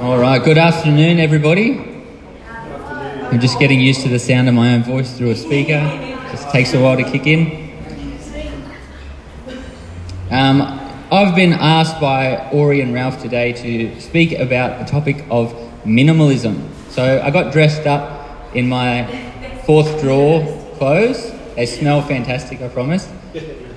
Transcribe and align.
All 0.00 0.16
right, 0.16 0.40
good 0.40 0.58
afternoon, 0.58 1.18
everybody. 1.18 1.76
I'm 2.46 3.40
just 3.40 3.58
getting 3.58 3.80
used 3.80 4.02
to 4.02 4.08
the 4.08 4.20
sound 4.20 4.48
of 4.48 4.54
my 4.54 4.74
own 4.74 4.84
voice 4.84 5.18
through 5.18 5.30
a 5.30 5.34
speaker. 5.34 5.80
Just 6.30 6.48
takes 6.50 6.72
a 6.72 6.80
while 6.80 6.96
to 6.96 7.02
kick 7.02 7.26
in. 7.26 7.72
Um, 10.30 10.62
I've 11.10 11.34
been 11.34 11.52
asked 11.52 12.00
by 12.00 12.48
Ori 12.52 12.80
and 12.80 12.94
Ralph 12.94 13.20
today 13.20 13.52
to 13.54 14.00
speak 14.00 14.38
about 14.38 14.78
the 14.78 14.84
topic 14.84 15.24
of 15.32 15.52
minimalism. 15.84 16.70
So 16.90 17.20
I 17.20 17.32
got 17.32 17.52
dressed 17.52 17.88
up 17.88 18.54
in 18.54 18.68
my 18.68 19.04
fourth 19.66 20.00
drawer 20.00 20.46
clothes. 20.76 21.32
They 21.56 21.66
smell 21.66 22.02
fantastic, 22.02 22.62
I 22.62 22.68
promise. 22.68 23.10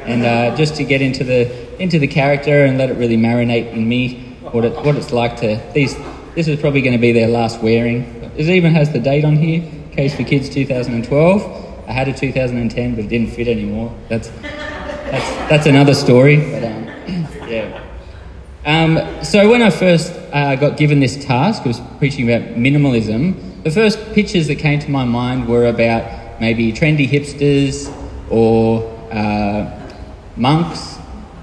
And 0.01 0.23
uh, 0.23 0.55
just 0.55 0.75
to 0.75 0.83
get 0.83 1.01
into 1.01 1.23
the 1.23 1.81
into 1.81 1.97
the 1.97 2.07
character 2.07 2.65
and 2.65 2.77
let 2.77 2.91
it 2.91 2.97
really 2.97 3.17
marinate 3.17 3.73
in 3.73 3.89
me, 3.89 4.30
what 4.53 4.65
it 4.65 4.75
what 4.85 4.95
it's 4.95 5.11
like 5.11 5.37
to 5.37 5.61
these. 5.73 5.95
This 6.35 6.47
is 6.47 6.59
probably 6.59 6.81
going 6.81 6.93
to 6.93 7.01
be 7.01 7.11
their 7.11 7.27
last 7.27 7.61
wearing. 7.61 8.03
It 8.37 8.47
even 8.47 8.73
has 8.73 8.91
the 8.93 8.99
date 8.99 9.25
on 9.25 9.35
here. 9.35 9.69
Case 9.91 10.15
for 10.15 10.23
Kids 10.23 10.49
2012. 10.49 11.87
I 11.87 11.91
had 11.91 12.07
a 12.07 12.13
2010, 12.13 12.95
but 12.95 13.05
it 13.05 13.07
didn't 13.09 13.31
fit 13.31 13.47
anymore. 13.47 13.93
That's 14.07 14.29
that's 14.41 15.49
that's 15.49 15.65
another 15.65 15.93
story. 15.93 16.37
But 16.37 16.63
um, 16.63 16.85
yeah. 17.49 17.83
Um, 18.63 19.23
so 19.23 19.49
when 19.49 19.61
I 19.61 19.69
first 19.71 20.13
uh, 20.31 20.55
got 20.55 20.77
given 20.77 20.99
this 20.99 21.25
task, 21.25 21.63
I 21.63 21.67
was 21.67 21.81
preaching 21.97 22.31
about 22.31 22.55
minimalism. 22.55 23.63
The 23.63 23.71
first 23.71 24.13
pictures 24.13 24.47
that 24.47 24.59
came 24.59 24.79
to 24.79 24.89
my 24.89 25.03
mind 25.03 25.47
were 25.47 25.65
about 25.65 26.39
maybe 26.39 26.71
trendy 26.71 27.09
hipsters 27.09 27.91
or 28.29 28.87
uh, 29.11 29.89
monks, 30.35 30.97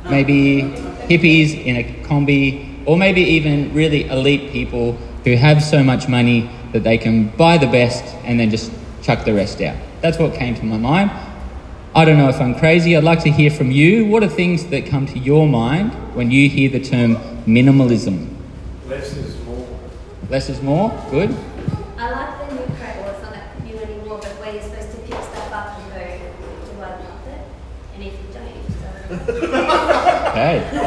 maybe 0.09 0.63
hippies 1.09 1.65
in 1.65 1.77
a 1.77 1.85
Kombi, 2.05 2.78
or 2.89 2.97
maybe 2.97 3.21
even 3.21 3.75
really 3.75 4.09
elite 4.09 4.51
people 4.51 4.93
who 5.23 5.37
have 5.37 5.63
so 5.63 5.85
much 5.85 6.09
money 6.09 6.49
that 6.73 6.85
they 6.85 6.97
can 6.97 7.29
buy 7.37 7.59
the 7.59 7.67
best 7.67 8.03
and 8.25 8.41
then 8.41 8.49
just 8.49 8.73
chuck 9.03 9.27
the 9.27 9.35
rest 9.35 9.61
out. 9.61 9.77
That's 10.01 10.19
what 10.19 10.33
came 10.33 10.55
to 10.55 10.65
my 10.65 10.79
mind. 10.79 11.11
I 11.95 12.07
don't 12.07 12.17
know 12.17 12.31
if 12.31 12.41
I'm 12.41 12.55
crazy. 12.55 12.97
I'd 12.97 13.05
like 13.05 13.21
to 13.25 13.31
hear 13.31 13.51
from 13.51 13.71
you. 13.71 14.07
What 14.07 14.23
are 14.23 14.29
things 14.29 14.69
that 14.69 14.87
come 14.87 15.05
to 15.05 15.19
your 15.19 15.47
mind 15.47 15.93
when 16.15 16.31
you 16.31 16.49
hear 16.49 16.71
the 16.71 16.81
term 16.81 17.17
minimalism? 17.45 18.35
Less 18.87 19.15
is 19.15 19.39
more. 19.45 19.69
Less 20.31 20.49
is 20.49 20.63
more? 20.63 20.89
Good. 21.11 21.37
I 21.99 22.11
like 22.11 22.49
the 22.49 22.55
new 22.55 22.77
credit, 22.77 23.03
well, 23.03 23.11
it's 23.13 23.23
not 23.23 23.35
that 23.35 23.65
new 23.65 23.77
anymore, 23.77 24.19
but 24.23 24.31
where 24.41 24.55
you're 24.55 24.63
supposed 24.63 24.93
to 24.93 24.97
pick 25.03 25.13
stuff 25.13 25.53
up 25.53 25.79
and 25.79 25.93
go, 25.93 26.73
do 26.73 26.81
I 26.81 26.89
love 26.89 27.27
it? 27.29 27.41
And 27.97 28.03
if 28.03 28.15
you 28.15 28.29
don't, 28.33 28.49
you 28.49 28.63
just 28.67 29.41
don't. 29.43 30.19
Okay. 30.29 30.78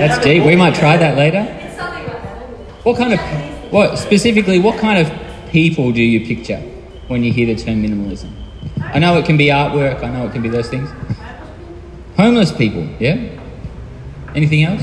That's 0.00 0.24
deep. 0.24 0.44
We 0.44 0.56
might 0.56 0.74
try 0.74 0.96
that 0.96 1.18
later. 1.18 1.44
What 2.84 2.96
kind 2.96 3.12
of, 3.12 3.20
what 3.70 3.98
specifically, 3.98 4.58
what 4.58 4.80
kind 4.80 5.06
of 5.06 5.50
people 5.50 5.92
do 5.92 6.02
you 6.02 6.26
picture 6.26 6.58
when 7.08 7.22
you 7.22 7.30
hear 7.30 7.54
the 7.54 7.62
term 7.62 7.82
minimalism? 7.82 8.32
I 8.78 8.98
know 8.98 9.18
it 9.18 9.26
can 9.26 9.36
be 9.36 9.48
artwork, 9.48 10.02
I 10.02 10.08
know 10.08 10.26
it 10.26 10.32
can 10.32 10.40
be 10.40 10.48
those 10.48 10.70
things. 10.70 10.88
Homeless 12.16 12.50
people, 12.50 12.88
yeah? 12.98 13.38
Anything 14.34 14.64
else? 14.64 14.82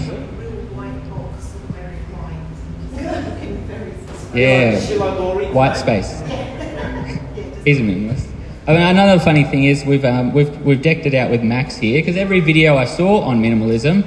Yeah, 4.36 4.80
white 5.52 5.76
space. 5.78 6.12
He's 7.66 7.80
a 7.80 7.82
minimalist. 7.82 8.30
I 8.68 8.74
mean, 8.74 8.82
another 8.84 9.20
funny 9.20 9.46
thing 9.46 9.64
is 9.64 9.84
we've, 9.84 10.06
um, 10.06 10.32
we've, 10.34 10.56
we've 10.62 10.82
decked 10.82 11.08
it 11.08 11.16
out 11.16 11.32
with 11.32 11.42
Macs 11.42 11.78
here 11.78 12.02
because 12.02 12.18
every 12.18 12.40
video 12.40 12.78
I 12.78 12.86
saw 12.86 13.22
on 13.22 13.42
minimalism, 13.42 14.06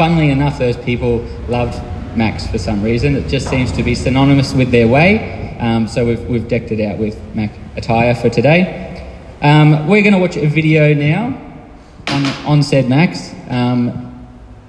funnily 0.00 0.30
enough, 0.30 0.58
those 0.58 0.78
people 0.78 1.18
loved 1.46 1.76
Macs 2.16 2.46
for 2.46 2.56
some 2.56 2.82
reason. 2.82 3.16
It 3.16 3.28
just 3.28 3.50
seems 3.50 3.70
to 3.72 3.82
be 3.82 3.94
synonymous 3.94 4.54
with 4.54 4.70
their 4.70 4.88
way. 4.88 5.58
Um, 5.60 5.86
so 5.86 6.06
we've, 6.06 6.26
we've 6.26 6.48
decked 6.48 6.72
it 6.72 6.80
out 6.80 6.96
with 6.96 7.22
Mac 7.34 7.50
attire 7.76 8.14
for 8.14 8.30
today. 8.30 8.96
Um, 9.42 9.88
we're 9.88 10.00
going 10.00 10.14
to 10.14 10.18
watch 10.18 10.38
a 10.38 10.46
video 10.46 10.94
now 10.94 11.38
on, 12.08 12.26
on 12.46 12.62
said 12.62 12.88
Macs 12.88 13.34
um, 13.50 14.26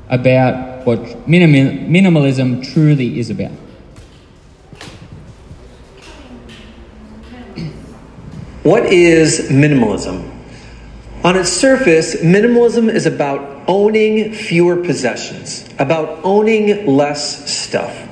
about 0.09 0.85
what 0.85 0.99
minim- 1.29 1.89
minimalism 1.89 2.69
truly 2.73 3.17
is 3.17 3.29
about. 3.29 3.51
What 8.63 8.85
is 8.87 9.49
minimalism? 9.49 10.29
On 11.23 11.37
its 11.37 11.49
surface, 11.49 12.17
minimalism 12.17 12.93
is 12.93 13.05
about 13.05 13.50
owning 13.67 14.33
fewer 14.33 14.77
possessions, 14.77 15.67
about 15.79 16.23
owning 16.23 16.85
less 16.85 17.51
stuff. 17.51 18.07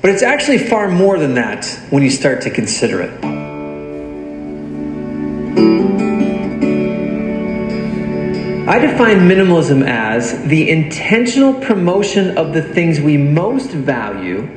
But 0.00 0.10
it's 0.10 0.22
actually 0.22 0.58
far 0.58 0.90
more 0.90 1.18
than 1.18 1.34
that 1.34 1.64
when 1.90 2.02
you 2.02 2.10
start 2.10 2.42
to 2.42 2.50
consider 2.50 3.02
it. 3.02 3.24
I 8.66 8.78
define 8.78 9.28
minimalism 9.28 9.86
as 9.86 10.42
the 10.46 10.70
intentional 10.70 11.52
promotion 11.52 12.38
of 12.38 12.54
the 12.54 12.62
things 12.62 12.98
we 12.98 13.18
most 13.18 13.70
value 13.70 14.48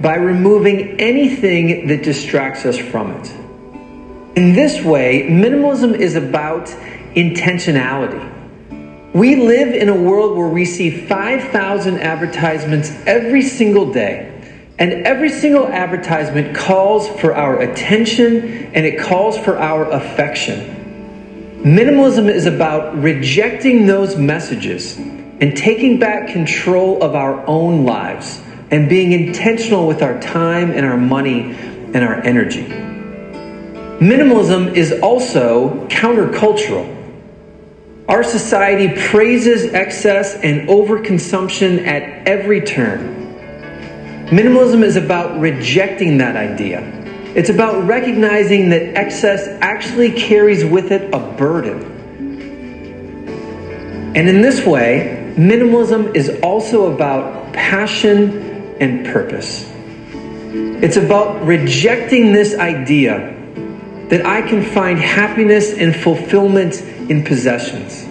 by 0.00 0.14
removing 0.14 1.00
anything 1.00 1.88
that 1.88 2.04
distracts 2.04 2.64
us 2.64 2.78
from 2.78 3.10
it. 3.10 3.30
In 4.36 4.52
this 4.52 4.84
way, 4.84 5.26
minimalism 5.28 5.92
is 5.92 6.14
about 6.14 6.66
intentionality. 7.16 8.37
We 9.14 9.36
live 9.36 9.74
in 9.74 9.88
a 9.88 9.94
world 9.94 10.36
where 10.36 10.48
we 10.48 10.66
see 10.66 10.90
5,000 10.90 11.98
advertisements 11.98 12.90
every 13.06 13.42
single 13.42 13.92
day. 13.92 14.34
And 14.78 14.92
every 15.06 15.30
single 15.30 15.66
advertisement 15.66 16.54
calls 16.54 17.08
for 17.20 17.34
our 17.34 17.60
attention 17.60 18.70
and 18.74 18.86
it 18.86 19.00
calls 19.00 19.36
for 19.38 19.58
our 19.58 19.90
affection. 19.90 20.76
Minimalism 21.64 22.32
is 22.32 22.46
about 22.46 22.96
rejecting 23.02 23.86
those 23.86 24.16
messages 24.16 24.96
and 24.96 25.56
taking 25.56 25.98
back 25.98 26.28
control 26.28 27.02
of 27.02 27.16
our 27.16 27.44
own 27.46 27.84
lives 27.84 28.40
and 28.70 28.88
being 28.88 29.12
intentional 29.12 29.86
with 29.86 30.02
our 30.02 30.20
time 30.20 30.70
and 30.70 30.86
our 30.86 30.96
money 30.96 31.40
and 31.94 31.96
our 31.96 32.20
energy. 32.22 32.66
Minimalism 33.98 34.74
is 34.74 34.92
also 35.00 35.88
countercultural. 35.88 36.97
Our 38.08 38.24
society 38.24 38.98
praises 39.10 39.74
excess 39.74 40.34
and 40.36 40.66
overconsumption 40.66 41.86
at 41.86 42.26
every 42.26 42.62
turn. 42.62 43.16
Minimalism 44.28 44.82
is 44.82 44.96
about 44.96 45.38
rejecting 45.38 46.16
that 46.18 46.34
idea. 46.34 46.80
It's 47.34 47.50
about 47.50 47.86
recognizing 47.86 48.70
that 48.70 48.96
excess 48.96 49.46
actually 49.60 50.12
carries 50.12 50.64
with 50.64 50.90
it 50.90 51.12
a 51.12 51.18
burden. 51.18 51.96
And 54.16 54.26
in 54.26 54.40
this 54.40 54.64
way, 54.64 55.34
minimalism 55.36 56.16
is 56.16 56.30
also 56.42 56.90
about 56.92 57.52
passion 57.52 58.74
and 58.80 59.04
purpose. 59.04 59.70
It's 60.82 60.96
about 60.96 61.44
rejecting 61.44 62.32
this 62.32 62.54
idea 62.54 63.34
that 64.08 64.24
I 64.24 64.40
can 64.40 64.62
find 64.62 64.98
happiness 64.98 65.74
and 65.74 65.94
fulfillment 65.94 66.82
in 67.08 67.24
possessions. 67.24 68.06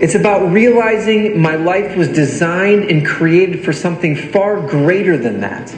It's 0.00 0.14
about 0.14 0.50
realizing 0.50 1.40
my 1.40 1.56
life 1.56 1.94
was 1.94 2.08
designed 2.08 2.84
and 2.84 3.06
created 3.06 3.62
for 3.62 3.72
something 3.72 4.16
far 4.16 4.66
greater 4.66 5.18
than 5.18 5.40
that. 5.40 5.68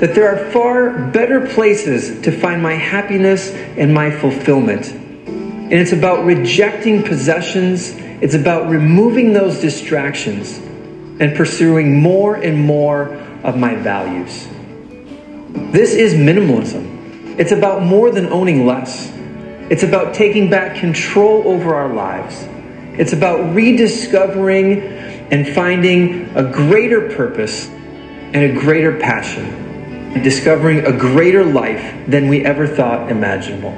That 0.00 0.12
there 0.14 0.28
are 0.28 0.50
far 0.50 0.90
better 1.12 1.46
places 1.46 2.20
to 2.22 2.32
find 2.32 2.60
my 2.60 2.74
happiness 2.74 3.52
and 3.52 3.94
my 3.94 4.10
fulfillment. 4.10 4.90
And 4.90 5.72
it's 5.72 5.92
about 5.92 6.24
rejecting 6.24 7.04
possessions, 7.04 7.92
it's 8.20 8.34
about 8.34 8.68
removing 8.68 9.32
those 9.32 9.60
distractions 9.60 10.58
and 11.20 11.36
pursuing 11.36 12.00
more 12.00 12.34
and 12.34 12.58
more 12.58 13.14
of 13.44 13.56
my 13.56 13.76
values. 13.76 14.48
This 15.70 15.94
is 15.94 16.14
minimalism. 16.14 17.38
It's 17.38 17.52
about 17.52 17.84
more 17.84 18.10
than 18.10 18.26
owning 18.26 18.66
less. 18.66 19.13
It's 19.74 19.82
about 19.82 20.14
taking 20.14 20.48
back 20.48 20.76
control 20.76 21.48
over 21.48 21.74
our 21.74 21.92
lives. 21.92 22.46
It's 22.96 23.12
about 23.12 23.56
rediscovering 23.56 24.82
and 25.32 25.48
finding 25.48 26.30
a 26.36 26.44
greater 26.44 27.10
purpose 27.16 27.66
and 27.66 28.36
a 28.36 28.52
greater 28.52 28.96
passion, 29.00 29.44
and 30.14 30.22
discovering 30.22 30.86
a 30.86 30.96
greater 30.96 31.44
life 31.44 32.08
than 32.08 32.28
we 32.28 32.44
ever 32.44 32.68
thought 32.68 33.10
imaginable. 33.10 33.72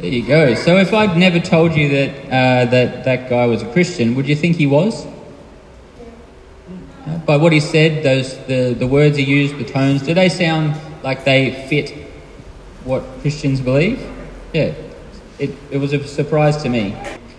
There 0.00 0.10
you 0.10 0.26
go. 0.26 0.56
So 0.56 0.78
if 0.78 0.92
I'd 0.92 1.16
never 1.16 1.38
told 1.38 1.76
you 1.76 1.88
that 1.90 2.24
uh, 2.24 2.70
that 2.72 3.04
that 3.04 3.30
guy 3.30 3.46
was 3.46 3.62
a 3.62 3.72
Christian, 3.72 4.16
would 4.16 4.26
you 4.26 4.34
think 4.34 4.56
he 4.56 4.66
was? 4.66 5.06
By 7.26 7.36
what 7.36 7.52
he 7.52 7.60
said, 7.60 8.02
those 8.02 8.36
the, 8.46 8.74
the 8.78 8.86
words 8.86 9.16
he 9.16 9.24
used, 9.24 9.58
the 9.58 9.64
tones, 9.64 10.02
do 10.02 10.14
they 10.14 10.28
sound 10.28 10.74
like 11.02 11.24
they 11.24 11.66
fit 11.68 11.90
what 12.84 13.02
Christians 13.20 13.60
believe? 13.60 14.00
Yeah. 14.52 14.74
It, 15.38 15.50
it 15.70 15.78
was 15.78 15.92
a 15.92 16.06
surprise 16.06 16.62
to 16.62 16.68
me. 16.68 16.94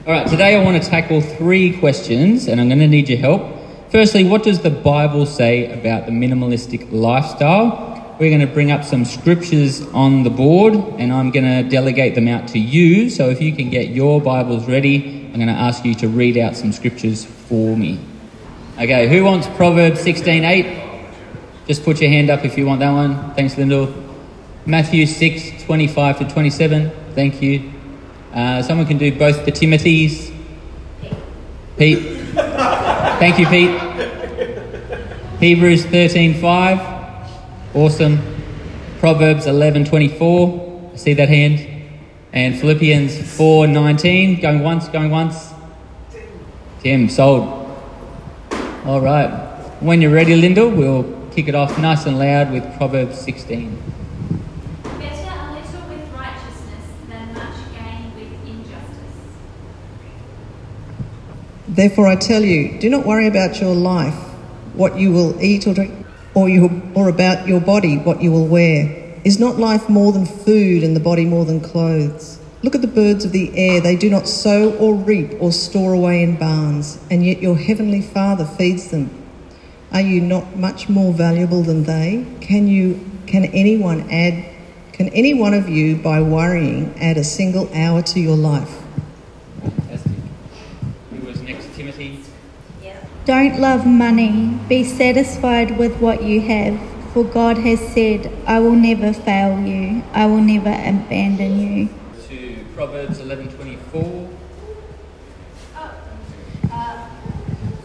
All 0.06 0.14
right, 0.14 0.28
today 0.28 0.56
I 0.56 0.64
want 0.64 0.82
to 0.82 0.88
tackle 0.88 1.22
three 1.22 1.80
questions 1.80 2.48
and 2.48 2.62
I'm 2.62 2.68
going 2.68 2.80
to 2.80 2.88
need 2.88 3.10
your 3.10 3.18
help. 3.18 3.42
Firstly, 3.90 4.24
what 4.24 4.44
does 4.44 4.62
the 4.62 4.70
Bible 4.70 5.26
say 5.26 5.72
about 5.80 6.06
the 6.06 6.12
minimalistic 6.12 6.92
lifestyle? 6.92 8.16
We're 8.20 8.30
going 8.30 8.48
to 8.48 8.54
bring 8.54 8.72
up 8.72 8.84
some 8.84 9.04
scriptures 9.04 9.82
on 9.94 10.24
the 10.24 10.30
board 10.30 10.76
and 10.76 11.12
I'm 11.12 11.32
going 11.32 11.46
to 11.46 11.68
delegate 11.68 12.14
them 12.14 12.28
out 12.28 12.50
to 12.50 12.60
you. 12.60 13.10
So 13.10 13.30
if 13.30 13.42
you 13.42 13.56
can 13.56 13.70
get 13.70 13.90
your 13.90 14.22
Bibles 14.22 14.68
ready, 14.68 15.28
I'm 15.28 15.36
going 15.36 15.48
to 15.48 15.54
ask 15.54 15.84
you 15.84 15.96
to 15.96 16.08
read 16.08 16.38
out 16.38 16.56
some 16.56 16.72
scriptures 16.72 17.26
for 17.26 17.76
me. 17.76 18.00
Okay, 18.78 19.08
who 19.08 19.24
wants 19.24 19.48
Proverbs 19.56 20.02
16:8? 20.02 20.66
Just 21.66 21.86
put 21.86 22.02
your 22.02 22.10
hand 22.10 22.30
up 22.30 22.44
if 22.44 22.58
you 22.58 22.66
want 22.66 22.82
that 22.82 22.92
one. 22.92 23.34
Thanks, 23.34 23.58
Lyndall. 23.58 23.94
Matthew 24.66 25.06
6, 25.06 25.64
25 25.64 26.20
to 26.20 26.26
27. 26.28 26.92
Thank 27.14 27.42
you. 27.42 27.72
Uh, 28.34 28.62
someone 28.62 28.86
can 28.86 28.98
do 28.98 29.18
both 29.18 29.46
the 29.46 29.52
Timothy's. 29.52 30.30
Pete. 31.78 32.00
Thank 32.36 33.40
you, 33.40 33.48
Pete. 33.48 33.80
Hebrews 35.40 35.86
13:5. 35.86 37.32
Awesome. 37.74 38.20
Proverbs 39.00 39.46
11:24. 39.46 40.92
I 40.94 40.98
see 40.98 41.14
that 41.14 41.30
hand. 41.30 41.66
And 42.34 42.60
Philippians 42.60 43.16
4:19. 43.20 44.42
Going 44.42 44.64
once, 44.64 44.90
going 44.90 45.12
once. 45.12 45.54
Tim, 46.82 47.08
sold. 47.08 47.65
All 48.86 49.02
right. 49.02 49.32
When 49.82 50.00
you're 50.00 50.14
ready, 50.14 50.36
Linda, 50.36 50.70
we'll 50.70 51.12
kick 51.32 51.48
it 51.48 51.56
off 51.56 51.80
nice 51.80 52.06
and 52.06 52.20
loud 52.20 52.52
with 52.52 52.64
Proverbs 52.78 53.20
16. 53.20 53.82
Better 54.84 55.00
a 55.02 55.54
little 55.54 55.90
with 55.90 56.14
righteousness 56.14 56.86
than 57.10 57.34
much 57.34 57.56
gain 57.74 58.14
with 58.14 58.48
injustice. 58.48 59.18
Therefore, 61.68 62.06
I 62.06 62.16
tell 62.16 62.44
you, 62.44 62.80
do 62.80 62.88
not 62.92 63.08
worry 63.08 63.26
about 63.26 63.60
your 63.60 63.74
life, 63.74 64.14
what 64.76 65.00
you 65.00 65.12
will 65.12 65.42
eat 65.42 65.66
or 65.66 65.74
drink, 65.74 66.06
or, 66.36 66.48
you, 66.48 66.84
or 66.94 67.10
about 67.10 67.48
your 67.48 67.62
body, 67.62 67.98
what 67.98 68.22
you 68.22 68.32
will 68.32 68.46
wear. 68.46 69.20
Is 69.24 69.40
not 69.40 69.58
life 69.58 69.90
more 69.90 70.12
than 70.12 70.28
food 70.28 70.84
and 70.84 70.96
the 70.96 71.00
body 71.00 71.26
more 71.26 71.44
than 71.44 71.60
clothes? 71.60 72.40
Look 72.66 72.74
at 72.74 72.82
the 72.82 72.88
birds 72.88 73.24
of 73.24 73.32
the 73.32 73.56
air. 73.56 73.80
They 73.80 73.96
do 73.96 74.10
not 74.10 74.28
sow 74.28 74.74
or 74.78 74.96
reap 74.96 75.40
or 75.40 75.52
store 75.52 75.94
away 75.94 76.24
in 76.24 76.36
barns, 76.36 76.98
and 77.12 77.24
yet 77.24 77.40
your 77.40 77.56
heavenly 77.56 78.02
Father 78.02 78.44
feeds 78.44 78.90
them. 78.90 79.12
Are 79.92 80.02
you 80.02 80.20
not 80.20 80.58
much 80.58 80.90
more 80.90 81.14
valuable 81.14 81.62
than 81.62 81.84
they? 81.84 82.26
Can 82.42 82.68
you 82.68 83.08
can 83.28 83.46
anyone 83.46 84.10
add 84.10 84.44
can 84.94 85.10
any 85.10 85.36
one 85.36 85.54
of 85.54 85.70
you 85.70 85.96
by 85.96 86.24
worrying 86.24 86.92
add 87.00 87.18
a 87.18 87.24
single 87.24 87.72
hour 87.72 88.02
to 88.02 88.20
your 88.20 88.36
life? 88.36 88.82
Fantastic. 89.62 90.12
Who 91.12 91.28
was 91.28 91.40
next? 91.44 91.72
Timothy. 91.76 92.22
Yeah. 92.82 93.06
Don't 93.26 93.60
love 93.60 93.86
money. 93.86 94.60
Be 94.68 94.84
satisfied 94.84 95.78
with 95.78 96.02
what 96.02 96.24
you 96.24 96.42
have, 96.42 96.82
for 97.14 97.24
God 97.24 97.60
has 97.60 97.80
said, 97.94 98.32
I 98.48 98.60
will 98.60 98.76
never 98.76 99.14
fail 99.14 99.60
you. 99.60 100.02
I 100.14 100.26
will 100.26 100.42
never 100.42 100.70
abandon 100.70 101.60
you. 101.60 101.90
To 102.76 102.82
Proverbs 102.82 103.20
11:24. 103.20 104.28
Um, 105.78 105.90
uh, 106.70 107.08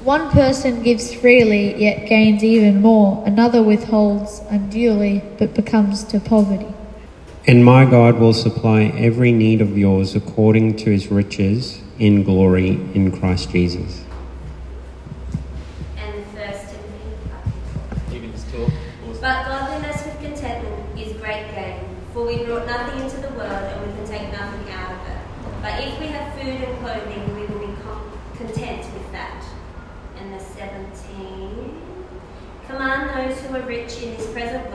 one 0.02 0.30
person 0.30 0.82
gives 0.82 1.14
freely, 1.14 1.80
yet 1.80 2.08
gains 2.08 2.42
even 2.42 2.82
more. 2.82 3.22
Another 3.24 3.62
withholds 3.62 4.42
unduly, 4.50 5.22
but 5.38 5.54
becomes 5.54 6.02
to 6.04 6.18
poverty. 6.18 6.66
And 7.46 7.64
my 7.64 7.84
God 7.84 8.18
will 8.18 8.32
supply 8.32 8.92
every 8.96 9.30
need 9.30 9.60
of 9.60 9.78
yours 9.78 10.16
according 10.16 10.76
to 10.78 10.90
his 10.90 11.08
riches 11.08 11.80
in 12.00 12.24
glory 12.24 12.70
in 12.92 13.12
Christ 13.12 13.50
Jesus. 13.50 14.02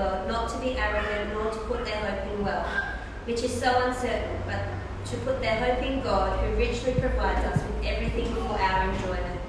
World 0.06 0.28
not 0.28 0.50
to 0.50 0.58
be 0.60 0.78
arrogant 0.78 1.34
nor 1.34 1.52
to 1.52 1.60
put 1.60 1.86
their 1.86 1.98
hope 1.98 2.32
in 2.32 2.44
wealth, 2.44 2.68
which 3.26 3.42
is 3.44 3.54
so 3.60 3.88
uncertain, 3.88 4.42
but 4.46 4.62
to 5.10 5.18
put 5.18 5.42
their 5.42 5.58
hope 5.64 5.84
in 5.84 6.02
God, 6.02 6.40
who 6.40 6.56
richly 6.56 6.94
provides 6.94 7.46
us 7.46 7.62
with 7.64 7.86
everything 7.86 8.34
for 8.36 8.60
our 8.60 8.92
enjoyment. 8.92 9.42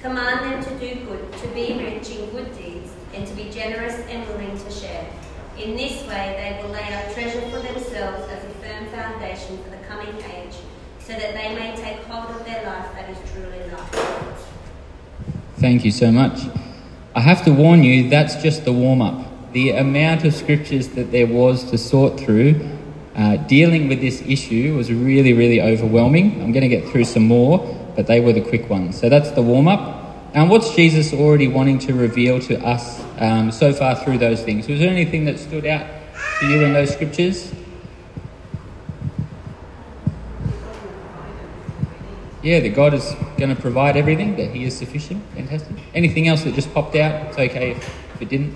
Command 0.00 0.64
them 0.64 0.64
to 0.64 0.78
do 0.78 1.04
good, 1.04 1.32
to 1.32 1.48
be 1.48 1.74
rich 1.78 2.10
in 2.10 2.30
good 2.30 2.56
deeds, 2.56 2.90
and 3.14 3.26
to 3.26 3.34
be 3.34 3.50
generous 3.50 3.94
and 4.08 4.26
willing 4.28 4.56
to 4.58 4.70
share. 4.70 5.06
In 5.58 5.76
this 5.76 6.06
way, 6.06 6.36
they 6.38 6.62
will 6.62 6.72
lay 6.72 6.94
up 6.94 7.12
treasure 7.12 7.42
for 7.50 7.60
themselves 7.60 8.28
as 8.30 8.44
a 8.44 8.48
firm 8.60 8.86
foundation 8.88 9.62
for 9.62 9.70
the 9.70 9.82
coming 9.88 10.14
age, 10.24 10.54
so 11.00 11.12
that 11.12 11.34
they 11.34 11.54
may 11.54 11.76
take 11.76 12.02
hold 12.04 12.34
of 12.34 12.44
their 12.46 12.64
life 12.64 12.86
that 12.94 13.10
is 13.10 13.18
truly 13.32 13.70
life. 13.70 14.46
Thank 15.56 15.84
you 15.84 15.90
so 15.90 16.10
much. 16.10 16.40
I 17.14 17.20
have 17.20 17.44
to 17.44 17.52
warn 17.52 17.82
you, 17.82 18.08
that's 18.08 18.36
just 18.36 18.64
the 18.64 18.72
warm 18.72 19.02
up. 19.02 19.29
The 19.52 19.70
amount 19.70 20.24
of 20.24 20.34
scriptures 20.34 20.88
that 20.90 21.10
there 21.10 21.26
was 21.26 21.70
to 21.70 21.78
sort 21.78 22.20
through 22.20 22.78
uh, 23.16 23.36
dealing 23.36 23.88
with 23.88 24.00
this 24.00 24.22
issue 24.22 24.76
was 24.76 24.92
really, 24.92 25.32
really 25.32 25.60
overwhelming. 25.60 26.40
I'm 26.40 26.52
going 26.52 26.62
to 26.62 26.68
get 26.68 26.88
through 26.88 27.04
some 27.04 27.24
more, 27.24 27.58
but 27.96 28.06
they 28.06 28.20
were 28.20 28.32
the 28.32 28.40
quick 28.40 28.70
ones. 28.70 28.98
So 28.98 29.08
that's 29.08 29.30
the 29.32 29.42
warm 29.42 29.68
up. 29.68 30.00
And 30.32 30.48
what's 30.48 30.74
Jesus 30.76 31.12
already 31.12 31.48
wanting 31.48 31.80
to 31.80 31.94
reveal 31.94 32.38
to 32.42 32.64
us 32.64 33.02
um, 33.18 33.50
so 33.50 33.72
far 33.72 33.96
through 33.96 34.18
those 34.18 34.42
things? 34.42 34.68
Was 34.68 34.78
there 34.78 34.90
anything 34.90 35.24
that 35.24 35.40
stood 35.40 35.66
out 35.66 35.86
to 36.38 36.46
you 36.46 36.62
in 36.62 36.72
those 36.72 36.92
scriptures? 36.92 37.52
Yeah, 42.42 42.60
that 42.60 42.74
God 42.74 42.94
is 42.94 43.12
going 43.36 43.54
to 43.54 43.60
provide 43.60 43.96
everything, 43.96 44.36
that 44.36 44.54
He 44.54 44.64
is 44.64 44.78
sufficient. 44.78 45.22
Fantastic. 45.34 45.76
Anything 45.94 46.28
else 46.28 46.44
that 46.44 46.54
just 46.54 46.72
popped 46.72 46.94
out? 46.94 47.26
It's 47.26 47.38
okay 47.38 47.72
if, 47.72 48.14
if 48.14 48.22
it 48.22 48.28
didn't. 48.28 48.54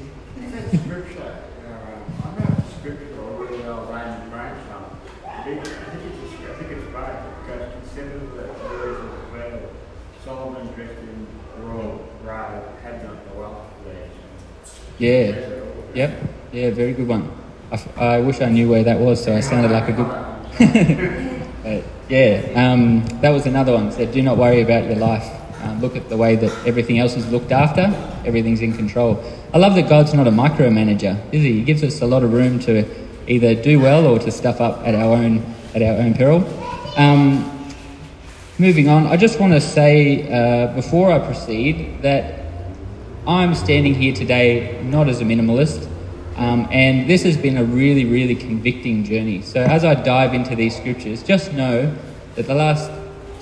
scripture, 0.71 1.37
uh, 1.69 2.27
I'm 2.27 2.39
not 2.39 2.65
scripture 2.79 3.21
or 3.21 3.45
really 3.45 3.63
well 3.63 3.85
Ryan 3.91 4.31
Brownstone. 4.31 4.99
I 5.29 5.43
think 5.43 5.61
it's, 5.61 5.69
I 5.69 6.55
think 6.55 6.71
it's 6.73 6.95
right 6.95 7.45
because 7.45 7.73
consider 7.75 8.19
the 8.21 8.53
words 8.65 9.01
of 9.01 9.11
the 9.11 9.19
prayer. 9.31 9.61
Solomon 10.25 10.73
dressed 10.73 11.01
in 11.01 11.27
royal 11.59 12.09
bride 12.23 12.63
had 12.83 13.05
not 13.05 13.29
the 13.29 13.39
wealth 13.39 13.71
of 13.79 13.85
the 13.85 13.93
Yeah. 14.99 15.51
Yep. 15.95 16.23
Yeah, 16.53 16.71
very 16.71 16.93
good 16.93 17.09
one. 17.09 17.31
I, 17.97 18.21
wish 18.21 18.41
I 18.41 18.49
knew 18.49 18.69
where 18.69 18.85
that 18.85 18.99
was, 18.99 19.23
so 19.23 19.35
I 19.35 19.41
sounded 19.41 19.71
like 19.71 19.89
a 19.89 19.93
good. 19.93 20.07
but 21.65 21.85
yeah, 22.09 22.53
um, 22.55 23.05
that 23.21 23.31
was 23.31 23.47
another 23.47 23.73
one. 23.73 23.91
Said, 23.91 24.13
do 24.13 24.23
not 24.23 24.37
worry 24.37 24.61
about 24.61 24.85
your 24.85 24.97
life. 24.97 25.29
Um, 25.63 25.81
look 25.81 25.97
at 25.97 26.09
the 26.09 26.17
way 26.17 26.37
that 26.37 26.67
everything 26.67 26.99
else 26.99 27.17
is 27.17 27.29
looked 27.31 27.51
after. 27.51 27.83
Everything's 28.25 28.61
in 28.61 28.77
control. 28.77 29.23
I 29.53 29.59
love 29.59 29.75
that 29.75 29.89
God's 29.89 30.15
not 30.15 30.29
a 30.29 30.31
micromanager, 30.31 31.19
is 31.33 31.43
he? 31.43 31.55
He 31.55 31.63
gives 31.63 31.83
us 31.83 32.01
a 32.03 32.07
lot 32.07 32.23
of 32.23 32.33
room 32.33 32.59
to 32.61 32.85
either 33.27 33.55
do 33.55 33.81
well 33.81 34.07
or 34.07 34.19
to 34.19 34.31
stuff 34.31 34.61
up 34.61 34.87
at 34.87 34.95
our 34.95 35.17
own 35.17 35.43
at 35.75 35.83
our 35.83 35.97
own 35.97 36.15
peril. 36.15 36.45
Um, 36.97 37.51
moving 38.59 38.89
on, 38.89 39.07
I 39.07 39.17
just 39.17 39.41
want 39.41 39.55
to 39.55 39.61
say 39.61 40.31
uh, 40.31 40.75
before 40.75 41.11
I 41.11 41.19
proceed 41.19 42.03
that 42.03 42.44
I'm 43.27 43.55
standing 43.55 43.95
here 43.95 44.15
today 44.15 44.83
not 44.83 45.09
as 45.09 45.23
a 45.23 45.25
minimalist, 45.25 45.89
um, 46.37 46.69
and 46.71 47.09
this 47.09 47.23
has 47.23 47.39
been 47.39 47.57
a 47.57 47.65
really, 47.65 48.05
really 48.05 48.35
convicting 48.35 49.03
journey. 49.03 49.41
So, 49.41 49.63
as 49.63 49.83
I 49.83 49.95
dive 49.95 50.35
into 50.35 50.55
these 50.55 50.77
scriptures, 50.77 51.23
just 51.23 51.55
know 51.55 51.97
that 52.35 52.47
the 52.47 52.55
last 52.55 52.91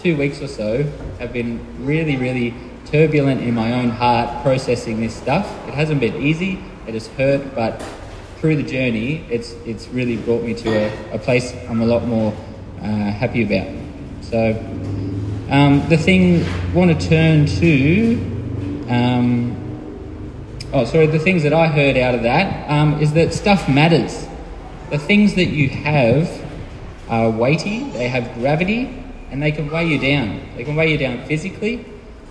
two 0.01 0.17
weeks 0.17 0.41
or 0.41 0.47
so 0.47 0.85
have 1.19 1.33
been 1.33 1.85
really, 1.85 2.17
really 2.17 2.55
turbulent 2.87 3.41
in 3.41 3.57
my 3.57 3.73
own 3.73 3.91
heart 3.91 4.45
processing 4.45 5.01
this 5.01 5.17
stuff. 5.17 5.51
It 5.67 5.75
hasn't 5.75 5.99
been 5.99 6.15
easy, 6.23 6.63
it 6.87 6.95
has 6.95 7.09
hurt, 7.09 7.53
but 7.53 7.83
through 8.37 8.63
the 8.63 8.63
journey, 8.63 9.27
it's, 9.29 9.51
it's 9.67 9.89
really 9.89 10.17
brought 10.17 10.45
me 10.45 10.55
to 10.55 10.71
a, 10.71 11.15
a 11.15 11.19
place 11.19 11.53
I'm 11.69 11.81
a 11.81 11.87
lot 11.87 12.07
more 12.07 12.33
uh, 12.81 12.85
happy 12.85 13.43
about. 13.43 13.67
So, 14.21 14.51
um, 15.51 15.85
the 15.89 15.99
thing 15.99 16.45
I 16.45 16.73
want 16.73 17.01
to 17.01 17.09
turn 17.09 17.47
to. 17.47 18.31
Um, 18.89 19.62
oh, 20.73 20.85
sorry, 20.85 21.07
the 21.07 21.19
things 21.19 21.43
that 21.43 21.53
I 21.53 21.67
heard 21.67 21.97
out 21.97 22.15
of 22.15 22.23
that 22.23 22.71
um, 22.71 23.01
is 23.01 23.13
that 23.15 23.33
stuff 23.33 23.69
matters. 23.69 24.27
The 24.91 24.99
things 24.99 25.35
that 25.35 25.47
you 25.47 25.69
have 25.69 26.31
are 27.09 27.31
weighty, 27.31 27.91
they 27.91 28.09
have 28.09 28.35
gravity, 28.35 29.05
and 29.31 29.43
they 29.43 29.53
can 29.53 29.71
weigh 29.71 29.87
you 29.87 29.99
down. 29.99 30.41
They 30.57 30.65
can 30.65 30.77
weigh 30.77 30.93
you 30.93 30.99
down 30.99 31.25
physically. 31.27 31.87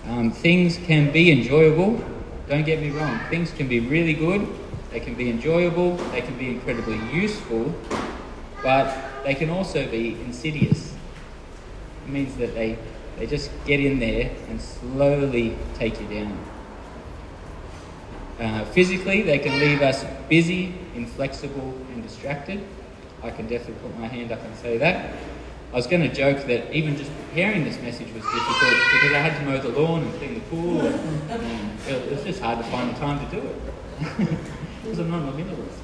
Um, 0.06 0.30
things 0.30 0.78
can 0.78 1.12
be 1.12 1.30
enjoyable. 1.30 2.04
Don't 2.48 2.64
get 2.64 2.80
me 2.80 2.90
wrong, 2.90 3.20
things 3.30 3.50
can 3.52 3.68
be 3.68 3.80
really 3.80 4.12
good, 4.12 4.46
they 4.90 5.00
can 5.00 5.14
be 5.14 5.30
enjoyable, 5.30 5.96
they 6.10 6.20
can 6.20 6.36
be 6.36 6.48
incredibly 6.48 6.98
useful, 7.10 7.72
but 8.62 8.94
they 9.24 9.34
can 9.34 9.48
also 9.48 9.88
be 9.88 10.20
insidious. 10.20 10.92
It 12.04 12.10
means 12.10 12.36
that 12.36 12.54
they 12.54 12.78
They 13.18 13.26
just 13.26 13.50
get 13.66 13.78
in 13.78 14.00
there 14.00 14.30
and 14.48 14.60
slowly 14.60 15.56
take 15.74 16.00
you 16.00 16.08
down. 16.08 16.36
Uh, 18.40 18.64
physically, 18.66 19.22
they 19.22 19.38
can 19.38 19.58
leave 19.58 19.82
us 19.82 20.04
busy, 20.28 20.74
inflexible, 20.94 21.74
and 21.92 22.02
distracted. 22.02 22.64
I 23.22 23.30
can 23.30 23.46
definitely 23.46 23.88
put 23.88 23.98
my 23.98 24.06
hand 24.08 24.32
up 24.32 24.42
and 24.42 24.56
say 24.56 24.78
that. 24.78 25.14
I 25.72 25.76
was 25.76 25.86
going 25.86 26.02
to 26.02 26.12
joke 26.12 26.46
that 26.46 26.74
even 26.74 26.96
just 26.96 27.10
preparing 27.28 27.64
this 27.64 27.80
message 27.80 28.12
was 28.12 28.22
difficult 28.22 28.74
because 28.92 29.12
I 29.12 29.18
had 29.18 29.38
to 29.38 29.44
mow 29.46 29.58
the 29.58 29.68
lawn 29.80 30.02
and 30.02 30.14
clean 30.18 30.34
the 30.34 30.40
pool, 30.40 30.80
and, 30.80 31.30
and 31.30 31.88
it 31.88 32.10
was 32.10 32.22
just 32.24 32.40
hard 32.40 32.58
to 32.58 32.64
find 32.64 32.94
the 32.94 32.98
time 32.98 33.24
to 33.24 33.36
do 33.36 33.46
it 33.46 33.56
because 34.82 34.98
I'm 34.98 35.10
not 35.10 35.28
a 35.28 35.32
minimalist. 35.32 35.78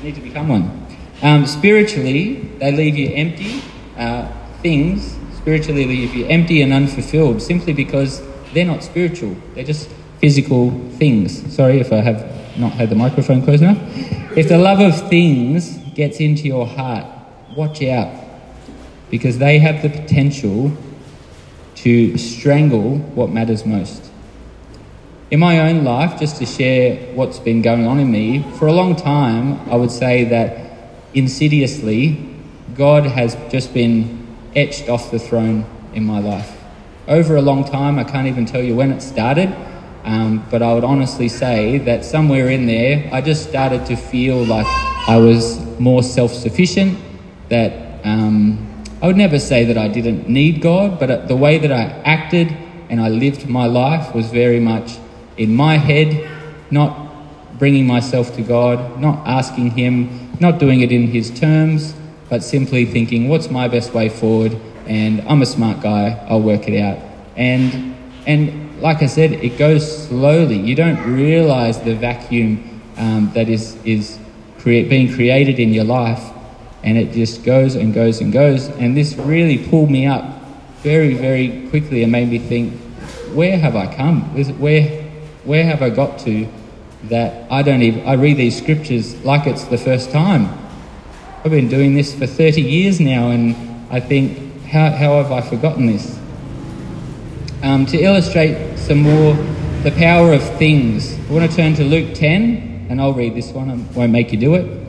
I 0.00 0.02
need 0.02 0.14
to 0.16 0.20
become 0.20 0.48
one. 0.48 0.86
Um, 1.22 1.46
spiritually, 1.46 2.50
they 2.58 2.72
leave 2.72 2.96
you 2.96 3.14
empty. 3.14 3.62
Uh, 3.96 4.30
things 4.62 5.16
spiritually 5.36 5.86
leave 5.86 6.14
you 6.14 6.26
empty 6.26 6.60
and 6.60 6.72
unfulfilled 6.72 7.40
simply 7.40 7.72
because 7.72 8.22
they're 8.52 8.66
not 8.66 8.82
spiritual. 8.82 9.36
They're 9.54 9.64
just 9.64 9.88
physical 10.20 10.70
things. 10.98 11.54
Sorry 11.54 11.80
if 11.80 11.92
I 11.92 11.96
have 11.96 12.58
not 12.58 12.72
had 12.72 12.90
the 12.90 12.96
microphone 12.96 13.42
close 13.42 13.60
enough. 13.60 13.78
If 14.36 14.48
the 14.48 14.58
love 14.58 14.80
of 14.80 15.08
things 15.08 15.78
gets 15.94 16.20
into 16.20 16.42
your 16.42 16.66
heart, 16.66 17.06
watch 17.56 17.82
out 17.82 18.14
because 19.10 19.38
they 19.38 19.58
have 19.58 19.82
the 19.82 19.88
potential 19.88 20.72
to 21.76 22.16
strangle 22.18 22.98
what 22.98 23.30
matters 23.30 23.66
most. 23.66 24.10
In 25.30 25.40
my 25.40 25.68
own 25.68 25.84
life, 25.84 26.18
just 26.18 26.36
to 26.36 26.46
share 26.46 27.14
what's 27.14 27.38
been 27.38 27.62
going 27.62 27.86
on 27.86 27.98
in 27.98 28.10
me, 28.10 28.42
for 28.58 28.66
a 28.66 28.72
long 28.72 28.96
time, 28.96 29.68
I 29.70 29.76
would 29.76 29.90
say 29.90 30.24
that 30.24 30.92
insidiously, 31.14 32.34
God 32.74 33.04
has 33.04 33.36
just 33.50 33.72
been 33.72 34.26
etched 34.54 34.88
off 34.88 35.10
the 35.10 35.18
throne 35.18 35.64
in 35.94 36.04
my 36.04 36.18
life. 36.20 36.56
Over 37.08 37.36
a 37.36 37.42
long 37.42 37.64
time, 37.64 37.98
I 37.98 38.04
can't 38.04 38.26
even 38.26 38.44
tell 38.44 38.62
you 38.62 38.76
when 38.76 38.92
it 38.92 39.00
started, 39.00 39.54
um, 40.04 40.44
but 40.50 40.62
I 40.62 40.72
would 40.74 40.84
honestly 40.84 41.28
say 41.28 41.78
that 41.78 42.04
somewhere 42.04 42.48
in 42.48 42.66
there, 42.66 43.08
I 43.12 43.20
just 43.20 43.48
started 43.48 43.86
to 43.86 43.96
feel 43.96 44.44
like 44.44 44.66
I 45.08 45.16
was 45.16 45.58
more 45.78 46.02
self 46.02 46.32
sufficient, 46.32 46.98
that 47.48 48.04
um, 48.04 48.66
I 49.02 49.06
would 49.06 49.16
never 49.16 49.38
say 49.38 49.64
that 49.64 49.78
I 49.78 49.88
didn't 49.88 50.28
need 50.28 50.60
God, 50.60 50.98
but 50.98 51.10
uh, 51.10 51.16
the 51.26 51.36
way 51.36 51.58
that 51.58 51.72
I 51.72 51.84
acted 52.04 52.54
and 52.88 53.00
I 53.00 53.08
lived 53.08 53.48
my 53.48 53.66
life 53.66 54.14
was 54.14 54.30
very 54.30 54.60
much 54.60 54.98
in 55.36 55.54
my 55.54 55.76
head, 55.76 56.28
not 56.70 57.10
bringing 57.58 57.86
myself 57.86 58.34
to 58.36 58.42
God, 58.42 59.00
not 59.00 59.26
asking 59.26 59.70
Him, 59.70 60.36
not 60.40 60.58
doing 60.58 60.80
it 60.80 60.92
in 60.92 61.06
His 61.06 61.30
terms, 61.30 61.94
but 62.28 62.42
simply 62.42 62.84
thinking, 62.84 63.28
what's 63.28 63.50
my 63.50 63.68
best 63.68 63.94
way 63.94 64.08
forward? 64.08 64.58
And 64.86 65.20
I'm 65.28 65.42
a 65.42 65.46
smart 65.46 65.80
guy, 65.80 66.24
I'll 66.28 66.42
work 66.42 66.68
it 66.68 66.80
out. 66.80 66.98
And, 67.36 67.96
and 68.26 68.69
like 68.82 69.02
I 69.02 69.06
said, 69.06 69.32
it 69.32 69.58
goes 69.58 70.06
slowly. 70.08 70.56
You 70.56 70.74
don't 70.74 71.14
realize 71.14 71.80
the 71.80 71.94
vacuum 71.94 72.82
um, 72.96 73.30
that 73.34 73.48
is, 73.48 73.76
is 73.84 74.18
being 74.64 75.12
created 75.14 75.58
in 75.58 75.72
your 75.72 75.84
life, 75.84 76.22
and 76.82 76.98
it 76.98 77.12
just 77.12 77.44
goes 77.44 77.74
and 77.74 77.94
goes 77.94 78.20
and 78.20 78.32
goes. 78.32 78.68
And 78.68 78.96
this 78.96 79.14
really 79.16 79.58
pulled 79.68 79.90
me 79.90 80.06
up 80.06 80.24
very, 80.82 81.14
very 81.14 81.68
quickly 81.68 82.02
and 82.02 82.12
made 82.12 82.28
me 82.28 82.38
think, 82.38 82.74
where 83.34 83.58
have 83.58 83.76
I 83.76 83.94
come? 83.94 84.22
Where, 84.58 84.82
where 85.44 85.64
have 85.64 85.82
I 85.82 85.90
got 85.90 86.18
to 86.20 86.48
that 87.04 87.50
I 87.50 87.62
don't 87.62 87.82
even, 87.82 88.06
I 88.06 88.14
read 88.14 88.36
these 88.36 88.56
scriptures 88.56 89.24
like 89.24 89.46
it's 89.46 89.64
the 89.64 89.78
first 89.78 90.10
time. 90.10 90.58
I've 91.42 91.50
been 91.50 91.68
doing 91.68 91.94
this 91.94 92.14
for 92.14 92.26
30 92.26 92.60
years 92.60 93.00
now, 93.00 93.30
and 93.30 93.56
I 93.90 94.00
think, 94.00 94.64
how, 94.66 94.90
how 94.90 95.22
have 95.22 95.32
I 95.32 95.40
forgotten 95.40 95.86
this? 95.86 96.19
Um, 97.62 97.84
to 97.86 97.98
illustrate 97.98 98.78
some 98.78 99.02
more 99.02 99.34
the 99.82 99.92
power 99.98 100.32
of 100.32 100.42
things, 100.56 101.18
I 101.28 101.32
want 101.32 101.50
to 101.50 101.54
turn 101.54 101.74
to 101.74 101.84
Luke 101.84 102.14
10, 102.14 102.86
and 102.88 102.98
I'll 102.98 103.12
read 103.12 103.34
this 103.34 103.52
one, 103.52 103.70
I 103.70 103.74
won't 103.94 104.12
make 104.12 104.32
you 104.32 104.38
do 104.38 104.54
it. 104.54 104.80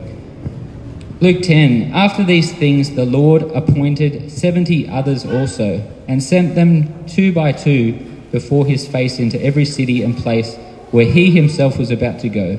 Luke 1.20 1.42
10 1.42 1.92
After 1.92 2.24
these 2.24 2.50
things, 2.50 2.94
the 2.94 3.04
Lord 3.04 3.42
appointed 3.42 4.32
70 4.32 4.88
others 4.88 5.26
also, 5.26 5.86
and 6.08 6.22
sent 6.22 6.54
them 6.54 7.06
two 7.06 7.30
by 7.30 7.52
two 7.52 7.92
before 8.32 8.64
his 8.64 8.88
face 8.88 9.18
into 9.18 9.38
every 9.44 9.66
city 9.66 10.02
and 10.02 10.16
place 10.16 10.56
where 10.92 11.04
he 11.04 11.30
himself 11.30 11.78
was 11.78 11.90
about 11.90 12.20
to 12.20 12.30
go. 12.30 12.56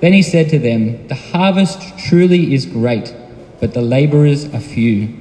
Then 0.00 0.12
he 0.12 0.22
said 0.22 0.48
to 0.50 0.60
them, 0.60 1.08
The 1.08 1.16
harvest 1.16 1.98
truly 1.98 2.54
is 2.54 2.66
great, 2.66 3.12
but 3.60 3.74
the 3.74 3.82
labourers 3.82 4.44
are 4.54 4.60
few. 4.60 5.12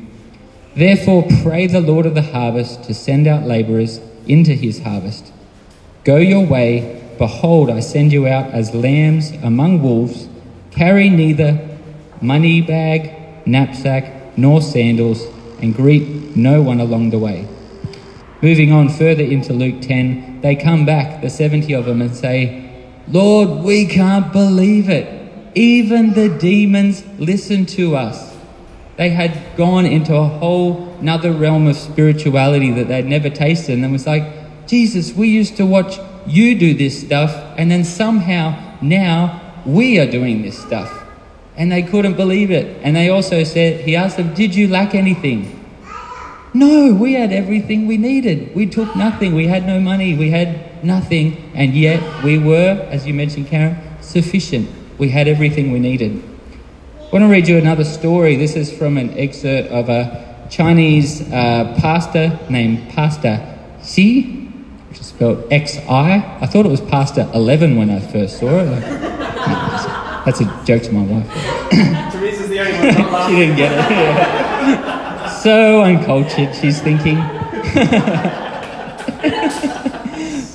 Therefore, 0.76 1.28
pray 1.42 1.66
the 1.66 1.82
Lord 1.82 2.06
of 2.06 2.14
the 2.14 2.22
harvest 2.22 2.84
to 2.84 2.94
send 2.94 3.26
out 3.26 3.44
labourers 3.44 4.00
into 4.28 4.54
his 4.54 4.82
harvest. 4.82 5.32
Go 6.04 6.18
your 6.18 6.46
way. 6.46 7.02
Behold, 7.18 7.70
I 7.70 7.80
send 7.80 8.12
you 8.12 8.28
out 8.28 8.52
as 8.52 8.74
lambs 8.74 9.32
among 9.44 9.82
wolves. 9.82 10.28
Carry 10.72 11.10
neither 11.10 11.78
money 12.22 12.62
bag, 12.62 13.48
knapsack, 13.48 14.38
nor 14.38 14.62
sandals, 14.62 15.24
and 15.62 15.76
greet 15.76 16.36
no 16.36 16.62
one 16.62 16.80
along 16.80 17.10
the 17.10 17.20
way. 17.20 17.48
Moving 18.42 18.72
on 18.72 18.90
further 18.90 19.24
into 19.24 19.54
Luke 19.54 19.82
10, 19.82 20.42
they 20.42 20.56
come 20.56 20.86
back, 20.86 21.22
the 21.22 21.30
70 21.30 21.74
of 21.74 21.86
them, 21.86 22.02
and 22.02 22.16
say, 22.16 22.62
Lord, 23.08 23.64
we 23.64 23.86
can't 23.86 24.32
believe 24.32 24.90
it. 24.90 25.08
Even 25.56 26.14
the 26.14 26.30
demons 26.30 27.04
listen 27.18 27.66
to 27.68 27.96
us. 27.96 28.36
They 28.98 29.10
had 29.10 29.56
gone 29.56 29.86
into 29.86 30.16
a 30.16 30.28
whole 30.28 30.85
another 31.00 31.32
realm 31.32 31.68
of 31.68 31.76
spirituality 31.76 32.72
that 32.72 32.88
they'd 32.88 33.06
never 33.06 33.30
tasted 33.30 33.78
and 33.78 33.92
was 33.92 34.06
like, 34.08 34.68
Jesus, 34.68 35.14
we 35.14 35.28
used 35.28 35.58
to 35.58 35.66
watch 35.66 36.00
you 36.28 36.58
do 36.58 36.74
this 36.74 37.00
stuff, 37.00 37.32
and 37.58 37.70
then 37.70 37.84
somehow 37.84 38.78
now 38.82 39.62
we 39.66 40.00
are 40.00 40.10
doing 40.10 40.42
this 40.42 40.58
stuff. 40.58 41.04
And 41.56 41.72
they 41.72 41.84
couldn't 41.84 42.16
believe 42.16 42.52
it. 42.52 42.82
And 42.84 42.96
they 42.96 43.10
also 43.10 43.44
said, 43.44 43.82
He 43.82 43.96
asked 43.96 44.18
them, 44.18 44.34
Did 44.34 44.56
you 44.56 44.68
lack 44.68 44.94
anything? 44.94 45.62
No, 46.54 46.94
we 46.94 47.14
had 47.14 47.32
everything 47.32 47.86
we 47.86 47.98
needed. 47.98 48.56
We 48.56 48.66
took 48.66 48.96
nothing. 48.96 49.36
We 49.36 49.48
had 49.48 49.68
no 49.68 49.80
money. 49.80 50.16
We 50.16 50.30
had 50.30 50.84
nothing. 50.84 51.52
And 51.54 51.74
yet 51.74 52.24
we 52.24 52.38
were, 52.38 52.88
as 52.90 53.06
you 53.06 53.14
mentioned, 53.14 53.48
Karen, 53.48 53.78
sufficient. 54.02 54.70
We 54.98 55.10
had 55.10 55.28
everything 55.28 55.72
we 55.72 55.80
needed. 55.80 56.24
I 57.00 57.10
want 57.12 57.24
to 57.24 57.28
read 57.28 57.48
you 57.48 57.58
another 57.58 57.84
story. 57.84 58.36
This 58.36 58.56
is 58.56 58.72
from 58.76 58.98
an 58.98 59.18
excerpt 59.18 59.70
of 59.70 59.90
a 59.90 60.25
Chinese 60.50 61.22
uh, 61.32 61.76
pastor 61.80 62.40
named 62.50 62.90
Pastor 62.92 63.58
Xi, 63.84 64.22
which 64.90 65.00
is 65.00 65.08
spelled 65.08 65.52
X 65.52 65.78
I. 65.90 66.38
I 66.42 66.46
thought 66.46 66.66
it 66.66 66.70
was 66.70 66.82
Pastor 66.82 67.30
11 67.34 67.76
when 67.76 67.90
I 67.90 68.00
first 68.00 68.40
saw 68.40 68.60
it. 68.60 68.82
That's 70.26 70.42
a 70.42 70.46
joke 70.66 70.82
to 70.84 70.92
my 70.92 71.04
wife. 71.04 71.28
Teresa's 72.12 72.50
the 72.50 72.60
only 72.60 72.74
one 72.74 72.88
not 72.88 73.12
laughing. 73.14 73.36
she 73.36 73.42
didn't 73.42 73.58
get 73.58 73.72
it. 73.72 73.78
Yeah. 73.92 75.30
So 75.40 75.82
uncultured, 75.84 76.56
she's 76.56 76.82
thinking. 76.82 77.18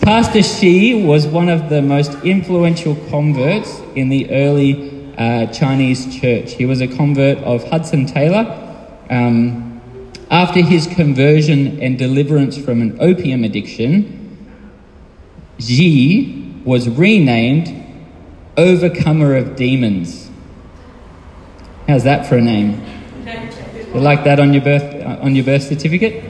Pastor 0.03 0.43
Xi 0.43 1.05
was 1.05 1.27
one 1.29 1.49
of 1.49 1.69
the 1.69 1.81
most 1.83 2.15
influential 2.25 2.97
converts 3.11 3.81
in 3.95 4.09
the 4.09 4.29
early 4.31 5.15
uh, 5.17 5.47
Chinese 5.53 6.19
church. 6.21 6.55
He 6.55 6.67
was 6.67 6.81
a 6.81 6.89
convert 6.89 7.39
of 7.39 7.63
Hudson 7.69 8.07
Taylor. 8.07 8.57
Um, 9.09 9.70
after 10.31 10.61
his 10.61 10.87
conversion 10.87 11.81
and 11.83 11.99
deliverance 11.99 12.57
from 12.57 12.81
an 12.81 12.97
opium 13.01 13.43
addiction, 13.43 14.17
Xi 15.59 16.63
was 16.65 16.89
renamed 16.89 17.77
Overcomer 18.57 19.37
of 19.37 19.57
Demons. 19.57 20.31
How's 21.89 22.05
that 22.05 22.27
for 22.27 22.37
a 22.37 22.41
name? 22.41 22.81
You 23.93 24.01
like 24.01 24.23
that 24.23 24.39
on 24.39 24.53
your 24.53 24.63
birth 24.63 24.85
uh, 24.85 25.19
on 25.21 25.35
your 25.35 25.45
birth 25.45 25.65
certificate? 25.65 26.25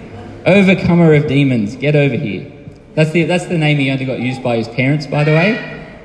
Overcomer 0.47 1.13
of 1.13 1.27
demons. 1.27 1.77
Get 1.77 1.95
over 1.95 2.17
here. 2.17 2.51
That's 2.95 3.11
the 3.11 3.25
that's 3.25 3.45
the 3.47 3.59
name 3.59 3.77
he 3.77 3.91
only 3.91 4.07
got 4.07 4.19
used 4.19 4.43
by 4.43 4.57
his 4.57 4.69
parents, 4.69 5.07
by 5.07 5.25
the 5.25 5.33
way. 5.33 5.53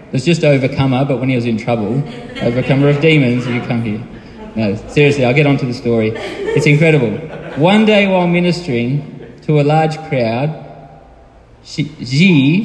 It 0.07 0.11
was 0.11 0.25
just 0.25 0.43
overcomer, 0.43 1.05
but 1.05 1.19
when 1.19 1.29
he 1.29 1.35
was 1.35 1.45
in 1.45 1.57
trouble, 1.57 2.03
overcomer 2.41 2.89
of 2.89 2.99
demons, 2.99 3.47
you 3.47 3.61
come 3.61 3.83
here. 3.83 4.05
No, 4.55 4.75
seriously, 4.89 5.23
I'll 5.23 5.33
get 5.33 5.47
on 5.47 5.57
to 5.57 5.65
the 5.65 5.73
story. 5.73 6.11
It's 6.13 6.65
incredible. 6.65 7.34
One 7.57 7.85
day 7.85 8.05
while 8.05 8.27
ministering 8.27 9.39
to 9.43 9.61
a 9.61 9.63
large 9.63 9.97
crowd, 10.09 10.61
Xi, 11.63 12.63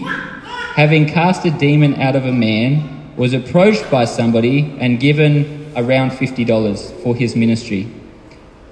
having 0.75 1.07
cast 1.07 1.45
a 1.45 1.53
demon 1.53 1.95
out 2.01 2.17
of 2.17 2.27
a 2.27 2.33
man, 2.33 3.15
was 3.17 3.33
approached 3.33 3.89
by 3.89 4.05
somebody 4.05 4.77
and 4.81 4.99
given 4.99 5.71
around 5.77 6.11
$50 6.11 7.03
for 7.05 7.15
his 7.15 7.37
ministry. 7.37 7.87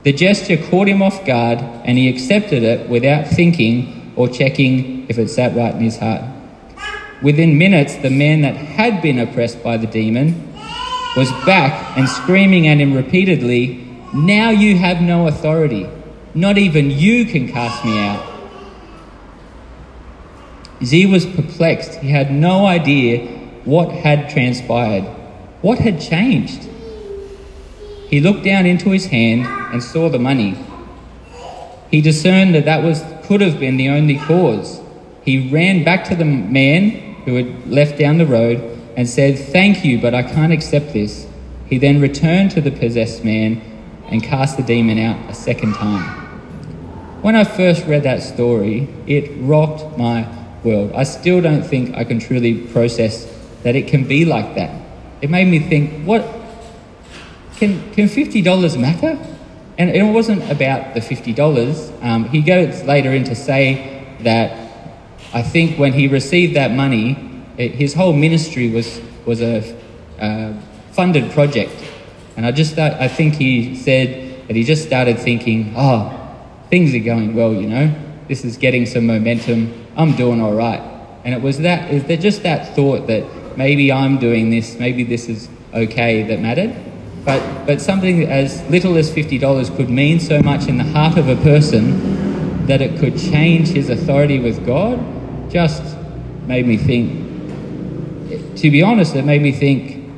The 0.02 0.12
gesture 0.12 0.56
caught 0.56 0.88
him 0.88 1.02
off 1.02 1.24
guard 1.24 1.60
and 1.84 1.96
he 1.96 2.08
accepted 2.08 2.64
it 2.64 2.88
without 2.88 3.28
thinking 3.28 4.12
or 4.16 4.28
checking 4.28 5.08
if 5.08 5.20
it 5.20 5.28
sat 5.28 5.54
right 5.54 5.72
in 5.72 5.82
his 5.82 5.98
heart. 5.98 6.24
Within 7.22 7.58
minutes, 7.58 7.94
the 7.94 8.10
man 8.10 8.40
that 8.40 8.56
had 8.56 9.00
been 9.02 9.20
oppressed 9.20 9.62
by 9.62 9.76
the 9.76 9.86
demon 9.86 10.52
was 11.16 11.30
back 11.46 11.96
and 11.96 12.08
screaming 12.08 12.66
at 12.66 12.78
him 12.78 12.92
repeatedly, 12.92 13.86
Now 14.12 14.50
you 14.50 14.78
have 14.78 15.00
no 15.00 15.28
authority. 15.28 15.88
Not 16.38 16.56
even 16.56 16.88
you 16.92 17.24
can 17.24 17.48
cast 17.48 17.84
me 17.84 17.98
out. 17.98 18.24
Xi 20.80 21.04
was 21.04 21.26
perplexed. 21.26 21.96
He 21.96 22.10
had 22.10 22.32
no 22.32 22.64
idea 22.64 23.26
what 23.64 23.90
had 23.90 24.30
transpired, 24.30 25.02
what 25.62 25.80
had 25.80 26.00
changed. 26.00 26.68
He 28.08 28.20
looked 28.20 28.44
down 28.44 28.66
into 28.66 28.90
his 28.90 29.06
hand 29.06 29.46
and 29.72 29.82
saw 29.82 30.08
the 30.08 30.20
money. 30.20 30.56
He 31.90 32.00
discerned 32.00 32.54
that 32.54 32.66
that 32.66 32.84
was 32.84 33.02
could 33.24 33.40
have 33.40 33.58
been 33.58 33.76
the 33.76 33.88
only 33.88 34.18
cause. 34.18 34.80
He 35.24 35.50
ran 35.50 35.82
back 35.82 36.04
to 36.04 36.14
the 36.14 36.24
man 36.24 36.90
who 37.24 37.34
had 37.34 37.68
left 37.68 37.98
down 37.98 38.18
the 38.18 38.26
road 38.26 38.62
and 38.96 39.08
said, 39.08 39.36
"Thank 39.36 39.84
you, 39.84 39.98
but 39.98 40.14
I 40.14 40.22
can't 40.22 40.52
accept 40.52 40.92
this." 40.92 41.26
He 41.68 41.78
then 41.78 42.00
returned 42.00 42.52
to 42.52 42.60
the 42.60 42.70
possessed 42.70 43.24
man 43.24 43.60
and 44.08 44.22
cast 44.22 44.56
the 44.56 44.62
demon 44.62 45.00
out 45.00 45.18
a 45.28 45.34
second 45.34 45.74
time. 45.74 46.17
When 47.22 47.34
I 47.34 47.44
first 47.44 47.84
read 47.86 48.04
that 48.04 48.22
story, 48.22 48.88
it 49.06 49.30
rocked 49.40 49.98
my 49.98 50.26
world. 50.62 50.92
I 50.94 51.02
still 51.02 51.40
don't 51.40 51.62
think 51.62 51.96
I 51.96 52.04
can 52.04 52.20
truly 52.20 52.66
process 52.68 53.26
that 53.64 53.74
it 53.74 53.88
can 53.88 54.04
be 54.04 54.24
like 54.24 54.54
that. 54.54 54.70
It 55.20 55.30
made 55.30 55.48
me 55.48 55.58
think, 55.58 56.06
what 56.06 56.24
can 57.56 57.92
can 57.92 58.08
fifty 58.08 58.40
dollars 58.40 58.76
matter? 58.76 59.18
And 59.78 59.90
it 59.90 60.02
wasn't 60.02 60.48
about 60.50 60.94
the 60.94 61.00
fifty 61.00 61.32
dollars. 61.32 61.90
Um, 62.02 62.24
he 62.28 62.40
goes 62.40 62.82
later 62.84 63.12
in 63.12 63.24
to 63.24 63.34
say 63.34 64.16
that 64.20 64.52
I 65.32 65.42
think 65.42 65.78
when 65.78 65.92
he 65.92 66.06
received 66.08 66.54
that 66.54 66.70
money, 66.70 67.16
it, 67.56 67.72
his 67.72 67.94
whole 67.94 68.12
ministry 68.12 68.70
was 68.70 69.00
was 69.26 69.42
a 69.42 69.62
funded 70.92 71.32
project, 71.32 71.72
and 72.36 72.46
I 72.46 72.52
just 72.52 72.74
thought, 72.74 72.92
I 72.94 73.08
think 73.08 73.34
he 73.34 73.74
said 73.76 74.46
that 74.48 74.56
he 74.56 74.64
just 74.64 74.84
started 74.84 75.18
thinking, 75.18 75.74
oh, 75.76 76.27
things 76.70 76.94
are 76.94 76.98
going 76.98 77.34
well, 77.34 77.54
you 77.54 77.68
know, 77.68 77.94
this 78.28 78.44
is 78.44 78.56
getting 78.56 78.86
some 78.86 79.06
momentum. 79.06 79.86
I'm 79.96 80.14
doing 80.16 80.40
all 80.40 80.54
right, 80.54 80.80
and 81.24 81.34
it 81.34 81.42
was 81.42 81.58
that 81.58 81.92
is 81.92 82.04
there 82.04 82.16
just 82.16 82.42
that 82.42 82.74
thought 82.74 83.06
that 83.06 83.56
maybe 83.56 83.90
I'm 83.90 84.18
doing 84.18 84.50
this, 84.50 84.78
maybe 84.78 85.02
this 85.02 85.28
is 85.28 85.48
okay 85.74 86.22
that 86.22 86.40
mattered. 86.40 86.74
But, 87.24 87.66
but 87.66 87.80
something 87.80 88.24
as 88.24 88.62
little 88.70 88.96
as 88.96 89.10
$50 89.10 89.76
could 89.76 89.90
mean 89.90 90.20
so 90.20 90.40
much 90.40 90.66
in 90.66 90.78
the 90.78 90.84
heart 90.84 91.18
of 91.18 91.28
a 91.28 91.36
person 91.36 92.66
that 92.66 92.80
it 92.80 92.98
could 92.98 93.18
change 93.18 93.68
his 93.68 93.90
authority 93.90 94.38
with 94.38 94.64
God 94.64 94.98
just 95.50 95.96
made 96.46 96.66
me 96.66 96.76
think. 96.76 98.56
To 98.56 98.70
be 98.70 98.82
honest, 98.82 99.14
it 99.14 99.24
made 99.24 99.42
me 99.42 99.52
think 99.52 100.08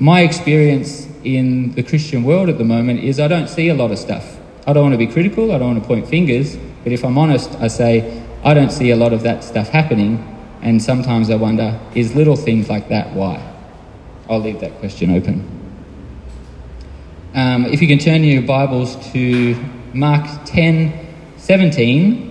my 0.00 0.22
experience 0.22 1.06
in 1.22 1.72
the 1.74 1.82
Christian 1.82 2.24
world 2.24 2.48
at 2.48 2.58
the 2.58 2.64
moment 2.64 3.00
is 3.00 3.20
I 3.20 3.28
don't 3.28 3.48
see 3.48 3.68
a 3.68 3.74
lot 3.74 3.92
of 3.92 3.98
stuff. 3.98 4.38
I 4.66 4.72
don't 4.72 4.82
want 4.82 4.94
to 4.94 4.98
be 4.98 5.06
critical, 5.06 5.52
I 5.52 5.58
don't 5.58 5.72
want 5.72 5.82
to 5.82 5.86
point 5.86 6.08
fingers, 6.08 6.56
but 6.84 6.92
if 6.92 7.04
I'm 7.04 7.18
honest, 7.18 7.50
I 7.60 7.68
say 7.68 8.22
I 8.44 8.54
don't 8.54 8.70
see 8.70 8.90
a 8.90 8.96
lot 8.96 9.12
of 9.12 9.22
that 9.22 9.44
stuff 9.44 9.68
happening, 9.68 10.18
and 10.62 10.82
sometimes 10.82 11.30
I 11.30 11.36
wonder 11.36 11.80
is 11.94 12.14
little 12.14 12.36
things 12.36 12.68
like 12.68 12.88
that 12.88 13.12
why? 13.12 13.42
I'll 14.28 14.40
leave 14.40 14.60
that 14.60 14.78
question 14.78 15.10
open. 15.10 15.60
Um, 17.34 17.66
if 17.66 17.82
you 17.82 17.88
can 17.88 17.98
turn 17.98 18.22
your 18.24 18.42
Bibles 18.42 18.96
to 19.12 19.56
Mark 19.94 20.26
10 20.46 21.02
17. 21.42 22.28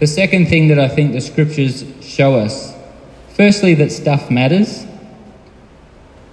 The 0.00 0.06
second 0.08 0.48
thing 0.48 0.66
that 0.68 0.78
I 0.78 0.88
think 0.88 1.12
the 1.12 1.20
scriptures 1.20 1.84
show 2.02 2.34
us 2.34 2.74
firstly, 3.34 3.74
that 3.74 3.92
stuff 3.92 4.28
matters, 4.30 4.84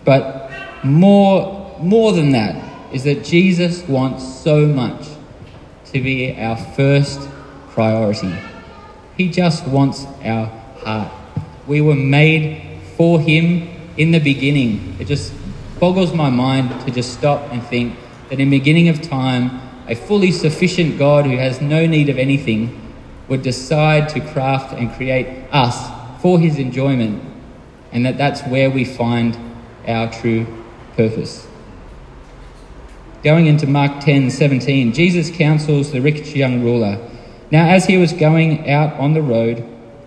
but 0.03 0.46
more, 0.83 1.77
more 1.79 2.11
than 2.13 2.31
that 2.31 2.93
is 2.93 3.03
that 3.03 3.23
Jesus 3.23 3.83
wants 3.87 4.25
so 4.25 4.65
much 4.65 5.07
to 5.85 6.01
be 6.01 6.35
our 6.37 6.57
first 6.57 7.19
priority. 7.69 8.33
He 9.17 9.29
just 9.29 9.67
wants 9.67 10.05
our 10.23 10.45
heart. 10.83 11.11
We 11.67 11.81
were 11.81 11.95
made 11.95 12.81
for 12.95 13.19
Him 13.19 13.69
in 13.97 14.11
the 14.11 14.19
beginning. 14.19 14.95
It 14.99 15.05
just 15.05 15.33
boggles 15.79 16.13
my 16.13 16.29
mind 16.29 16.69
to 16.85 16.91
just 16.91 17.13
stop 17.13 17.51
and 17.51 17.61
think 17.63 17.97
that 18.29 18.39
in 18.39 18.49
the 18.49 18.59
beginning 18.59 18.89
of 18.89 19.01
time, 19.01 19.61
a 19.87 19.95
fully 19.95 20.31
sufficient 20.31 20.97
God 20.97 21.25
who 21.25 21.37
has 21.37 21.61
no 21.61 21.85
need 21.85 22.09
of 22.09 22.17
anything 22.17 22.93
would 23.27 23.41
decide 23.41 24.09
to 24.09 24.19
craft 24.19 24.73
and 24.73 24.91
create 24.93 25.47
us 25.51 26.21
for 26.21 26.39
his 26.39 26.57
enjoyment, 26.57 27.23
and 27.91 28.05
that 28.05 28.17
that's 28.17 28.41
where 28.43 28.69
we 28.69 28.83
find 28.83 29.37
our 29.87 30.11
true 30.11 30.45
purpose. 30.97 31.47
Going 33.23 33.45
into 33.45 33.65
Mark 33.67 34.01
10 34.01 34.29
17, 34.29 34.93
Jesus 34.93 35.29
counsels 35.29 35.91
the 35.91 36.01
rich 36.01 36.35
young 36.35 36.61
ruler. 36.61 36.97
Now, 37.51 37.69
as 37.69 37.85
he 37.85 37.97
was 37.97 38.11
going 38.11 38.69
out 38.69 38.93
on 38.99 39.13
the 39.13 39.21
road, 39.21 39.59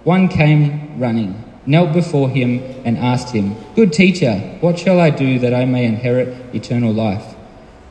one 0.04 0.28
came 0.28 0.98
running 0.98 1.44
knelt 1.66 1.92
before 1.92 2.28
him 2.28 2.58
and 2.84 2.98
asked 2.98 3.34
him, 3.34 3.54
Good 3.74 3.92
teacher, 3.92 4.34
what 4.60 4.78
shall 4.78 4.98
I 4.98 5.10
do 5.10 5.38
that 5.38 5.54
I 5.54 5.64
may 5.64 5.84
inherit 5.84 6.28
eternal 6.54 6.92
life? 6.92 7.34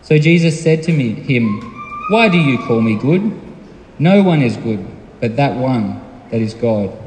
So 0.01 0.17
Jesus 0.17 0.61
said 0.61 0.83
to 0.83 0.91
me, 0.91 1.13
him, 1.13 1.61
Why 2.09 2.29
do 2.29 2.37
you 2.37 2.57
call 2.57 2.81
me 2.81 2.95
good? 2.95 3.39
No 3.99 4.21
one 4.21 4.41
is 4.41 4.57
good 4.57 4.85
but 5.19 5.35
that 5.35 5.55
one 5.55 6.01
that 6.31 6.41
is 6.41 6.53
God. 6.53 6.97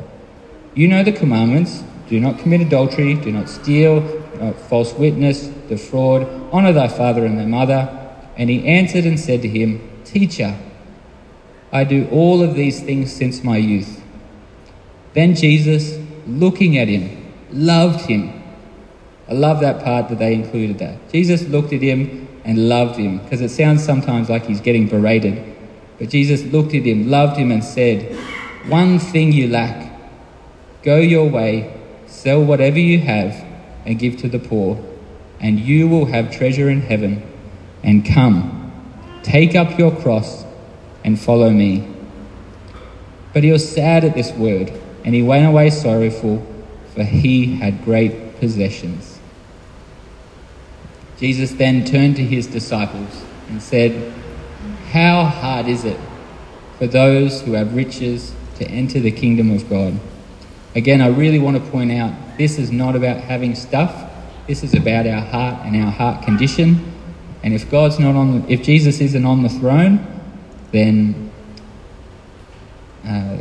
You 0.74 0.88
know 0.88 1.02
the 1.02 1.12
commandments 1.12 1.82
do 2.08 2.20
not 2.20 2.38
commit 2.38 2.60
adultery, 2.60 3.14
do 3.14 3.32
not 3.32 3.48
steal, 3.48 4.00
not 4.38 4.56
false 4.68 4.92
witness, 4.94 5.46
defraud, 5.72 6.22
honor 6.52 6.72
thy 6.72 6.88
father 6.88 7.24
and 7.24 7.38
thy 7.38 7.46
mother. 7.46 7.98
And 8.36 8.50
he 8.50 8.66
answered 8.66 9.04
and 9.04 9.18
said 9.18 9.42
to 9.42 9.48
him, 9.48 9.80
Teacher, 10.04 10.56
I 11.72 11.84
do 11.84 12.08
all 12.10 12.42
of 12.42 12.54
these 12.54 12.82
things 12.82 13.12
since 13.12 13.42
my 13.42 13.56
youth. 13.56 14.02
Then 15.14 15.34
Jesus 15.34 15.98
looking 16.26 16.78
at 16.78 16.88
him, 16.88 17.32
loved 17.50 18.02
him. 18.02 18.42
I 19.28 19.32
love 19.32 19.60
that 19.60 19.82
part 19.82 20.08
that 20.08 20.18
they 20.18 20.34
included 20.34 20.78
that. 20.78 21.10
Jesus 21.10 21.42
looked 21.48 21.72
at 21.72 21.80
him 21.80 22.28
and 22.44 22.68
loved 22.68 22.96
him 22.98 23.18
because 23.18 23.40
it 23.40 23.50
sounds 23.50 23.82
sometimes 23.84 24.28
like 24.28 24.46
he's 24.46 24.60
getting 24.60 24.88
berated. 24.88 25.56
But 25.98 26.10
Jesus 26.10 26.42
looked 26.44 26.74
at 26.74 26.84
him, 26.84 27.08
loved 27.08 27.36
him, 27.36 27.50
and 27.50 27.62
said, 27.62 28.16
One 28.66 28.98
thing 28.98 29.32
you 29.32 29.48
lack. 29.48 29.90
Go 30.82 30.96
your 30.96 31.28
way, 31.30 31.72
sell 32.06 32.42
whatever 32.44 32.78
you 32.78 32.98
have, 33.00 33.44
and 33.86 33.98
give 33.98 34.16
to 34.18 34.28
the 34.28 34.38
poor, 34.38 34.82
and 35.42 35.60
you 35.60 35.88
will 35.88 36.06
have 36.06 36.34
treasure 36.34 36.70
in 36.70 36.80
heaven. 36.80 37.28
And 37.82 38.06
come, 38.06 38.72
take 39.22 39.54
up 39.54 39.78
your 39.78 39.94
cross, 39.94 40.44
and 41.04 41.20
follow 41.20 41.50
me. 41.50 41.88
But 43.32 43.44
he 43.44 43.50
was 43.50 43.68
sad 43.68 44.04
at 44.04 44.14
this 44.14 44.32
word 44.32 44.72
and 45.04 45.14
he 45.14 45.22
went 45.22 45.46
away 45.46 45.70
sorrowful, 45.70 46.46
for 46.94 47.02
he 47.02 47.56
had 47.56 47.84
great 47.84 48.38
possessions. 48.38 49.18
Jesus 51.18 51.52
then 51.52 51.84
turned 51.84 52.16
to 52.16 52.24
his 52.24 52.46
disciples 52.46 53.24
and 53.48 53.62
said, 53.62 54.12
How 54.90 55.24
hard 55.24 55.66
is 55.66 55.84
it 55.84 55.98
for 56.78 56.86
those 56.86 57.42
who 57.42 57.52
have 57.52 57.74
riches 57.74 58.34
to 58.56 58.66
enter 58.66 59.00
the 59.00 59.10
kingdom 59.10 59.50
of 59.50 59.68
God? 59.68 59.98
Again, 60.74 61.00
I 61.00 61.08
really 61.08 61.38
want 61.38 61.62
to 61.62 61.70
point 61.70 61.92
out 61.92 62.12
this 62.38 62.58
is 62.58 62.70
not 62.70 62.96
about 62.96 63.18
having 63.18 63.54
stuff. 63.54 64.10
This 64.46 64.64
is 64.64 64.74
about 64.74 65.06
our 65.06 65.20
heart 65.20 65.64
and 65.64 65.76
our 65.76 65.90
heart 65.90 66.24
condition. 66.24 66.92
And 67.44 67.54
if 67.54 67.70
God's 67.70 67.98
not 67.98 68.16
on, 68.16 68.44
if 68.48 68.62
Jesus 68.62 69.00
isn't 69.00 69.24
on 69.24 69.42
the 69.42 69.48
throne, 69.48 70.04
then 70.72 71.30
uh, 73.06 73.38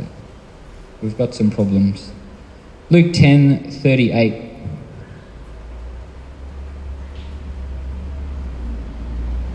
we've 1.02 1.18
got 1.18 1.34
some 1.34 1.50
problems. 1.50 2.12
Luke 2.90 3.12
10 3.12 3.70
38. 3.70 4.50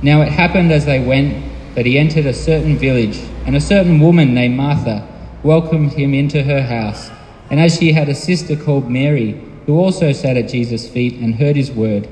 Now 0.01 0.21
it 0.21 0.29
happened 0.29 0.71
as 0.71 0.85
they 0.85 0.99
went 0.99 1.75
that 1.75 1.85
he 1.85 1.97
entered 1.97 2.25
a 2.25 2.33
certain 2.33 2.77
village, 2.77 3.19
and 3.45 3.55
a 3.55 3.61
certain 3.61 3.99
woman 3.99 4.33
named 4.33 4.57
Martha 4.57 5.07
welcomed 5.43 5.93
him 5.93 6.13
into 6.13 6.43
her 6.43 6.61
house. 6.61 7.09
And 7.49 7.59
as 7.59 7.77
she 7.77 7.93
had 7.93 8.09
a 8.09 8.15
sister 8.15 8.55
called 8.55 8.89
Mary, 8.89 9.46
who 9.67 9.77
also 9.77 10.13
sat 10.13 10.37
at 10.37 10.47
Jesus' 10.47 10.89
feet 10.89 11.19
and 11.19 11.35
heard 11.35 11.57
his 11.57 11.69
word. 11.69 12.07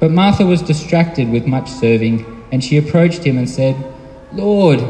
But 0.00 0.10
Martha 0.10 0.44
was 0.44 0.60
distracted 0.60 1.30
with 1.30 1.46
much 1.46 1.70
serving, 1.70 2.44
and 2.50 2.62
she 2.62 2.76
approached 2.76 3.22
him 3.22 3.38
and 3.38 3.48
said, 3.48 3.76
Lord, 4.32 4.80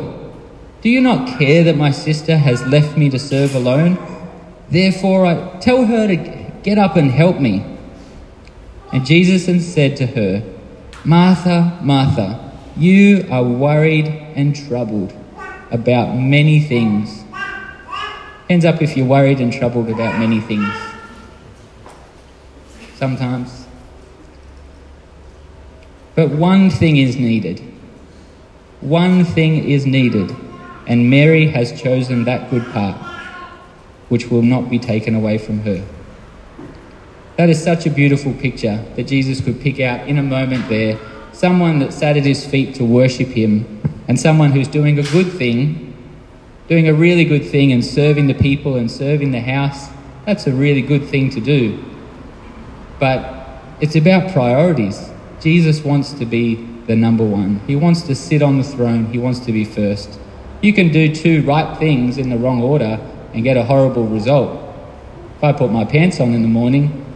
do 0.81 0.89
you 0.89 1.01
not 1.03 1.39
care 1.39 1.63
that 1.65 1.77
my 1.77 1.91
sister 1.91 2.39
has 2.39 2.67
left 2.67 2.97
me 2.97 3.11
to 3.11 3.19
serve 3.19 3.55
alone? 3.55 3.99
Therefore, 4.71 5.27
I 5.27 5.59
tell 5.59 5.85
her 5.85 6.09
to 6.09 6.17
get 6.63 6.79
up 6.79 6.97
and 6.97 7.11
help 7.11 7.39
me. 7.39 7.67
And 8.91 9.05
Jesus 9.05 9.45
said 9.73 9.97
to 9.99 10.07
her, 10.07 10.43
Martha, 11.05 11.79
Martha, 11.83 12.53
you 12.77 13.27
are 13.31 13.45
worried 13.45 14.07
and 14.07 14.57
troubled 14.57 15.13
about 15.71 16.15
many 16.17 16.61
things. 16.61 17.25
Hands 18.49 18.65
up 18.65 18.81
if 18.81 18.97
you're 18.97 19.07
worried 19.07 19.39
and 19.41 19.53
troubled 19.53 19.91
about 19.91 20.19
many 20.19 20.41
things. 20.41 20.89
Sometimes. 23.01 23.67
But 26.15 26.31
one 26.31 26.71
thing 26.71 26.99
is 26.99 27.17
needed 27.17 27.61
One 28.81 29.27
thing 29.27 29.69
is 29.69 29.85
needed, 29.85 30.35
and 30.87 31.11
Mary 31.11 31.49
has 31.49 31.79
chosen 31.79 32.25
that 32.25 32.49
good 32.49 32.65
part, 32.73 32.97
which 34.09 34.31
will 34.31 34.41
not 34.41 34.71
be 34.71 34.79
taken 34.79 35.15
away 35.15 35.37
from 35.37 35.61
her. 35.61 35.85
That 37.37 37.51
is 37.51 37.63
such 37.63 37.85
a 37.85 37.91
beautiful 37.91 38.33
picture 38.33 38.83
that 38.97 39.07
Jesus 39.07 39.43
could 39.43 39.61
pick 39.61 39.81
out 39.81 40.09
in 40.09 40.17
a 40.17 40.23
moment 40.23 40.69
there 40.71 40.99
someone 41.33 41.79
that 41.81 41.93
sat 41.93 42.17
at 42.17 42.25
his 42.25 42.47
feet 42.47 42.75
to 42.77 42.85
worship 42.85 43.29
him, 43.29 43.83
and 44.09 44.19
someone 44.19 44.53
who's 44.53 44.69
doing 44.69 44.99
a 44.99 45.03
good 45.03 45.31
thing, 45.31 45.95
doing 46.69 46.89
a 46.89 46.95
really 46.95 47.27
good 47.27 47.45
thing, 47.45 47.73
and 47.73 47.85
serving 47.85 48.29
the 48.29 48.35
people 48.49 48.77
and 48.77 48.91
serving 48.91 49.31
the 49.31 49.41
house. 49.41 49.89
That's 50.25 50.47
a 50.47 50.53
really 50.53 50.83
good 50.83 51.05
thing 51.05 51.29
to 51.31 51.41
do. 51.41 51.89
But 53.01 53.49
it's 53.81 53.97
about 53.97 54.33
priorities. 54.33 55.11
Jesus 55.41 55.83
wants 55.83 56.13
to 56.13 56.27
be 56.27 56.67
the 56.87 56.95
number 56.95 57.25
one, 57.25 57.61
He 57.67 57.77
wants 57.77 58.03
to 58.03 58.15
sit 58.15 58.43
on 58.43 58.59
the 58.59 58.65
throne, 58.65 59.07
He 59.07 59.19
wants 59.19 59.41
to 59.41 59.53
be 59.53 59.65
first. 59.65 60.19
You 60.61 60.73
can 60.73 60.93
do 60.93 61.15
two 61.15 61.43
right 61.43 61.79
things 61.79 62.19
in 62.19 62.29
the 62.29 62.37
wrong 62.37 62.63
order 62.63 63.01
and 63.33 63.43
get 63.43 63.57
a 63.57 63.65
horrible 63.65 64.07
result. 64.07 64.61
If 65.37 65.45
I 65.45 65.53
put 65.53 65.71
my 65.71 65.85
pants 65.85 66.21
on 66.21 66.35
in 66.35 66.43
the 66.43 66.49
morning 66.49 67.07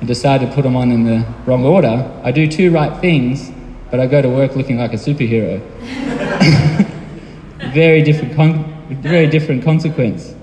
and 0.00 0.08
decide 0.08 0.40
to 0.40 0.48
put 0.48 0.62
them 0.62 0.74
on 0.74 0.90
in 0.90 1.04
the 1.04 1.24
wrong 1.46 1.64
order, 1.64 2.10
I 2.24 2.32
do 2.32 2.48
two 2.48 2.72
right 2.72 3.00
things, 3.00 3.52
but 3.90 4.00
I 4.00 4.06
go 4.06 4.20
to 4.20 4.28
work 4.28 4.56
looking 4.56 4.78
like 4.78 4.92
a 4.92 4.96
superhero. 4.96 5.60
very 7.72 8.02
different, 8.02 8.34
con- 8.34 8.98
very 9.00 9.28
different 9.28 9.62
consequence. 9.62 10.34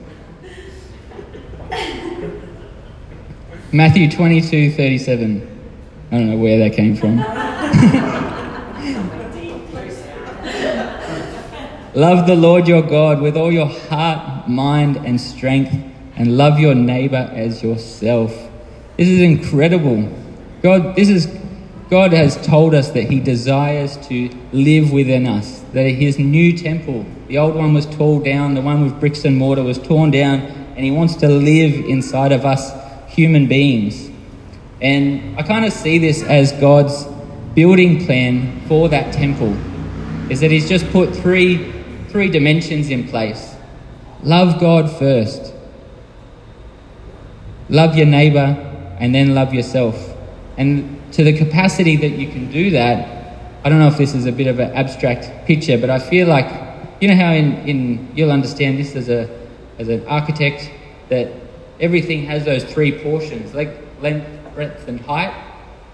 Matthew 3.71 4.09
22 4.09 4.71
37. 4.71 5.59
I 6.11 6.17
don't 6.17 6.31
know 6.31 6.37
where 6.37 6.57
that 6.57 6.75
came 6.75 6.95
from. 6.95 7.17
love 11.93 12.25
the 12.25 12.33
Lord 12.33 12.67
your 12.67 12.81
God 12.81 13.21
with 13.21 13.37
all 13.37 13.51
your 13.51 13.67
heart, 13.67 14.49
mind, 14.49 14.97
and 14.97 15.21
strength, 15.21 15.71
and 16.15 16.35
love 16.35 16.57
your 16.57 16.73
neighbor 16.73 17.29
as 17.31 17.61
yourself. 17.61 18.31
This 18.97 19.07
is 19.07 19.21
incredible. 19.21 20.17
God, 20.63 20.95
this 20.95 21.09
is 21.09 21.27
God 21.91 22.11
has 22.11 22.43
told 22.43 22.73
us 22.73 22.89
that 22.91 23.03
He 23.03 23.19
desires 23.19 23.97
to 24.07 24.35
live 24.51 24.91
within 24.91 25.27
us. 25.27 25.59
That 25.73 25.89
His 25.89 26.17
new 26.17 26.57
temple, 26.57 27.05
the 27.27 27.37
old 27.37 27.53
one 27.53 27.75
was 27.75 27.85
torn 27.85 28.23
down, 28.23 28.55
the 28.55 28.61
one 28.61 28.81
with 28.81 28.99
bricks 28.99 29.25
and 29.25 29.37
mortar 29.37 29.61
was 29.61 29.77
torn 29.77 30.09
down, 30.09 30.39
and 30.39 30.79
He 30.79 30.89
wants 30.89 31.17
to 31.17 31.27
live 31.27 31.85
inside 31.85 32.31
of 32.31 32.45
us 32.45 32.78
human 33.19 33.47
beings. 33.47 34.09
And 34.81 35.37
I 35.37 35.43
kind 35.43 35.65
of 35.65 35.73
see 35.73 35.97
this 35.97 36.23
as 36.23 36.53
God's 36.53 37.05
building 37.53 38.05
plan 38.05 38.61
for 38.67 38.87
that 38.87 39.13
temple 39.13 39.53
is 40.31 40.39
that 40.39 40.51
He's 40.51 40.69
just 40.69 40.89
put 40.91 41.13
three, 41.13 41.73
three 42.07 42.29
dimensions 42.29 42.89
in 42.89 43.07
place. 43.09 43.55
Love 44.23 44.59
God 44.59 44.89
first, 44.97 45.53
love 47.67 47.95
your 47.95 48.05
neighbor, 48.05 48.47
and 48.99 49.13
then 49.13 49.35
love 49.35 49.53
yourself. 49.53 49.95
And 50.57 51.01
to 51.13 51.23
the 51.23 51.37
capacity 51.37 51.95
that 51.97 52.11
you 52.11 52.29
can 52.29 52.51
do 52.51 52.71
that, 52.71 52.97
I 53.63 53.69
don't 53.69 53.79
know 53.79 53.87
if 53.87 53.97
this 53.97 54.13
is 54.13 54.25
a 54.25 54.31
bit 54.31 54.47
of 54.47 54.59
an 54.59 54.71
abstract 54.71 55.45
picture, 55.45 55.77
but 55.77 55.89
I 55.89 55.99
feel 55.99 56.27
like, 56.27 56.47
you 57.01 57.07
know 57.09 57.15
how 57.15 57.31
in, 57.31 57.55
in 57.67 58.11
you'll 58.15 58.31
understand 58.31 58.77
this 58.77 58.95
as, 58.95 59.09
a, 59.09 59.29
as 59.77 59.89
an 59.89 60.05
architect, 60.07 60.71
that 61.09 61.31
everything 61.79 62.25
has 62.25 62.45
those 62.45 62.63
three 62.63 62.91
portions, 63.03 63.53
like 63.53 63.77
length, 64.01 64.27
breadth, 64.53 64.87
and 64.87 64.99
height. 65.01 65.33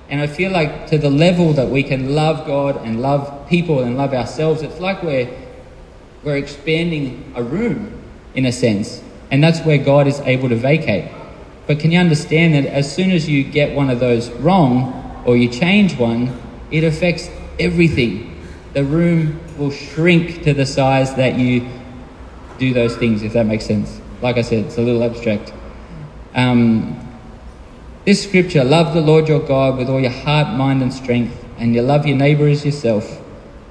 And 0.10 0.22
I 0.22 0.28
feel 0.28 0.52
like 0.52 0.88
to 0.88 0.98
the 0.98 1.10
level 1.10 1.54
that 1.54 1.70
we 1.70 1.84
can 1.84 2.14
love 2.14 2.46
God 2.46 2.78
and 2.78 3.02
love 3.02 3.48
people 3.48 3.82
and 3.82 3.98
love 3.98 4.14
ourselves, 4.14 4.62
it's 4.62 4.80
like 4.80 5.02
we're, 5.02 5.30
we're 6.24 6.38
expanding 6.38 7.34
a 7.36 7.44
room 7.44 8.02
in 8.36 8.46
a 8.46 8.52
sense. 8.52 9.02
And 9.32 9.44
that's 9.44 9.62
where 9.62 9.78
God 9.78 10.08
is 10.08 10.20
able 10.22 10.50
to 10.50 10.56
vacate. 10.56 11.12
But 11.68 11.80
can 11.80 11.92
you 11.92 12.00
understand 12.00 12.54
that 12.54 12.66
as 12.66 12.94
soon 12.94 13.12
as 13.12 13.28
you 13.28 13.44
get 13.44 13.76
one 13.76 13.90
of 13.90 14.00
those 14.00 14.30
wrong 14.30 15.24
or 15.26 15.36
you 15.36 15.50
change 15.50 15.98
one, 15.98 16.40
it 16.70 16.84
affects 16.84 17.30
everything. 17.60 18.32
The 18.74 18.84
room 18.84 19.40
will 19.58 19.72
shrink 19.72 20.44
to 20.44 20.54
the 20.54 20.66
size 20.66 21.16
that 21.16 21.40
you 21.40 21.68
do 22.60 22.74
those 22.74 22.96
things, 22.96 23.24
if 23.24 23.34
that 23.34 23.46
makes 23.46 23.66
sense. 23.66 24.00
Like 24.22 24.38
I 24.38 24.42
said, 24.42 24.66
it's 24.66 24.78
a 24.78 24.82
little 24.82 25.04
abstract. 25.04 25.54
Um, 26.36 27.00
this 28.04 28.22
scripture, 28.22 28.64
love 28.66 28.94
the 28.94 29.00
Lord 29.00 29.30
your 29.30 29.40
God 29.40 29.78
with 29.78 29.90
all 29.90 30.02
your 30.02 30.12
heart, 30.12 30.56
mind, 30.58 30.82
and 30.82 30.94
strength, 30.94 31.46
and 31.58 31.74
you 31.74 31.82
love 31.82 32.06
your 32.06 32.18
neighbour 32.18 32.48
as 32.48 32.66
yourself, 32.66 33.22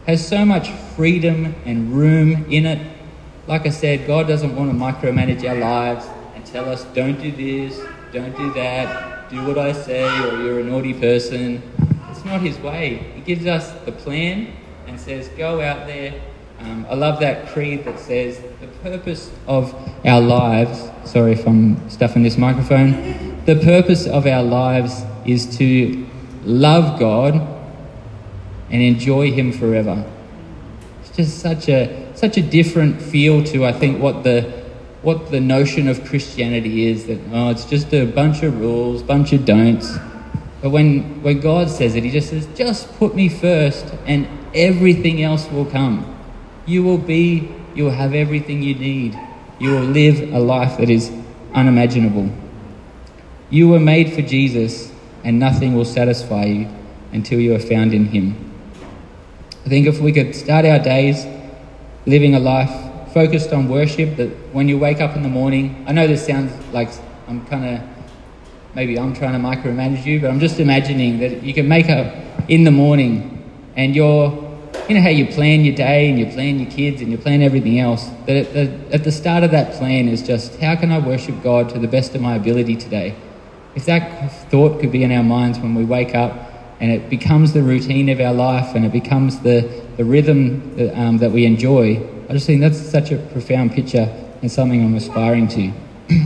has 0.06 0.26
so 0.26 0.46
much 0.46 0.70
freedom 0.96 1.54
and 1.66 1.92
room 1.92 2.46
in 2.50 2.64
it. 2.64 2.96
Like 3.46 3.66
I 3.66 3.68
said, 3.68 4.06
God 4.06 4.26
doesn't 4.26 4.56
want 4.56 4.72
to 4.72 4.76
micromanage 4.76 5.46
our 5.46 5.56
lives 5.56 6.06
and 6.34 6.44
tell 6.46 6.68
us, 6.68 6.84
don't 6.94 7.20
do 7.20 7.30
this, 7.30 7.78
don't 8.12 8.34
do 8.34 8.52
that, 8.54 9.28
do 9.28 9.44
what 9.44 9.58
I 9.58 9.72
say, 9.72 10.04
or 10.26 10.42
you're 10.42 10.60
a 10.60 10.64
naughty 10.64 10.94
person. 10.94 11.62
It's 12.10 12.24
not 12.24 12.40
His 12.40 12.58
way. 12.58 12.96
He 13.14 13.20
gives 13.20 13.46
us 13.46 13.70
the 13.84 13.92
plan 13.92 14.56
and 14.86 14.98
says, 14.98 15.28
go 15.36 15.60
out 15.60 15.86
there. 15.86 16.14
Um, 16.64 16.86
I 16.88 16.94
love 16.94 17.20
that 17.20 17.48
creed 17.48 17.84
that 17.84 18.00
says, 18.00 18.40
the 18.62 18.66
purpose 18.82 19.30
of 19.46 19.74
our 20.02 20.20
lives, 20.20 20.88
sorry 21.04 21.32
if 21.32 21.46
I'm 21.46 21.90
stuffing 21.90 22.22
this 22.22 22.38
microphone, 22.38 23.44
the 23.44 23.56
purpose 23.56 24.06
of 24.06 24.26
our 24.26 24.42
lives 24.42 25.02
is 25.26 25.58
to 25.58 26.06
love 26.44 26.98
God 26.98 27.34
and 28.70 28.82
enjoy 28.82 29.30
Him 29.30 29.52
forever. 29.52 30.10
It's 31.02 31.14
just 31.14 31.38
such 31.40 31.68
a 31.68 32.02
such 32.14 32.38
a 32.38 32.42
different 32.42 33.02
feel 33.02 33.44
to 33.44 33.66
I 33.66 33.72
think 33.72 34.00
what 34.00 34.22
the 34.22 34.64
what 35.02 35.30
the 35.30 35.40
notion 35.40 35.86
of 35.86 36.02
Christianity 36.06 36.86
is 36.86 37.06
that 37.08 37.20
oh 37.30 37.50
it's 37.50 37.66
just 37.66 37.92
a 37.92 38.06
bunch 38.06 38.42
of 38.42 38.58
rules, 38.58 39.02
bunch 39.02 39.34
of 39.34 39.44
don'ts. 39.44 39.98
But 40.62 40.70
when 40.70 41.22
when 41.22 41.40
God 41.40 41.68
says 41.68 41.94
it, 41.94 42.04
He 42.04 42.10
just 42.10 42.30
says, 42.30 42.48
just 42.54 42.90
put 42.98 43.14
me 43.14 43.28
first, 43.28 43.84
and 44.06 44.26
everything 44.54 45.22
else 45.22 45.46
will 45.50 45.66
come. 45.66 46.13
You 46.66 46.82
will 46.82 46.98
be, 46.98 47.54
you 47.74 47.84
will 47.84 47.90
have 47.90 48.14
everything 48.14 48.62
you 48.62 48.74
need. 48.74 49.18
You 49.58 49.70
will 49.70 49.82
live 49.82 50.32
a 50.32 50.38
life 50.38 50.78
that 50.78 50.90
is 50.90 51.12
unimaginable. 51.52 52.30
You 53.50 53.68
were 53.68 53.80
made 53.80 54.12
for 54.12 54.22
Jesus, 54.22 54.92
and 55.22 55.38
nothing 55.38 55.74
will 55.74 55.84
satisfy 55.84 56.44
you 56.44 56.68
until 57.12 57.38
you 57.38 57.54
are 57.54 57.60
found 57.60 57.94
in 57.94 58.06
Him. 58.06 58.52
I 59.64 59.68
think 59.68 59.86
if 59.86 60.00
we 60.00 60.12
could 60.12 60.34
start 60.34 60.64
our 60.64 60.78
days 60.78 61.26
living 62.06 62.34
a 62.34 62.40
life 62.40 63.12
focused 63.12 63.52
on 63.52 63.68
worship, 63.68 64.16
that 64.16 64.28
when 64.52 64.68
you 64.68 64.78
wake 64.78 65.00
up 65.00 65.16
in 65.16 65.22
the 65.22 65.28
morning, 65.28 65.84
I 65.86 65.92
know 65.92 66.06
this 66.06 66.26
sounds 66.26 66.52
like 66.72 66.90
I'm 67.28 67.46
kind 67.46 67.76
of, 67.76 67.88
maybe 68.74 68.98
I'm 68.98 69.14
trying 69.14 69.32
to 69.32 69.38
micromanage 69.38 70.04
you, 70.04 70.20
but 70.20 70.30
I'm 70.30 70.40
just 70.40 70.58
imagining 70.58 71.18
that 71.20 71.42
you 71.42 71.54
can 71.54 71.68
make 71.68 71.88
up 71.88 72.12
in 72.48 72.64
the 72.64 72.70
morning 72.70 73.42
and 73.76 73.94
you're, 73.94 74.43
you 74.88 74.94
know 74.94 75.00
how 75.00 75.08
you 75.08 75.26
plan 75.26 75.64
your 75.64 75.74
day 75.74 76.10
and 76.10 76.18
you 76.18 76.26
plan 76.26 76.58
your 76.58 76.70
kids 76.70 77.00
and 77.00 77.10
you 77.10 77.16
plan 77.16 77.40
everything 77.40 77.80
else, 77.80 78.06
that 78.26 78.36
at 78.36 78.52
the, 78.52 78.70
at 78.92 79.04
the 79.04 79.12
start 79.12 79.42
of 79.42 79.50
that 79.52 79.72
plan 79.74 80.08
is 80.08 80.22
just, 80.22 80.60
how 80.60 80.76
can 80.76 80.92
I 80.92 80.98
worship 80.98 81.42
God 81.42 81.70
to 81.70 81.78
the 81.78 81.88
best 81.88 82.14
of 82.14 82.20
my 82.20 82.34
ability 82.34 82.76
today? 82.76 83.16
If 83.74 83.86
that 83.86 84.50
thought 84.50 84.80
could 84.80 84.92
be 84.92 85.02
in 85.02 85.10
our 85.10 85.22
minds 85.22 85.58
when 85.58 85.74
we 85.74 85.86
wake 85.86 86.14
up 86.14 86.34
and 86.80 86.92
it 86.92 87.08
becomes 87.08 87.54
the 87.54 87.62
routine 87.62 88.10
of 88.10 88.20
our 88.20 88.34
life 88.34 88.74
and 88.74 88.84
it 88.84 88.92
becomes 88.92 89.40
the, 89.40 89.82
the 89.96 90.04
rhythm 90.04 90.76
that, 90.76 90.94
um, 90.98 91.16
that 91.18 91.32
we 91.32 91.46
enjoy, 91.46 92.06
I 92.28 92.34
just 92.34 92.46
think 92.46 92.60
that's 92.60 92.78
such 92.78 93.10
a 93.10 93.16
profound 93.16 93.72
picture 93.72 94.12
and 94.42 94.52
something 94.52 94.84
I'm 94.84 94.94
aspiring 94.94 95.48
to. 95.48 95.72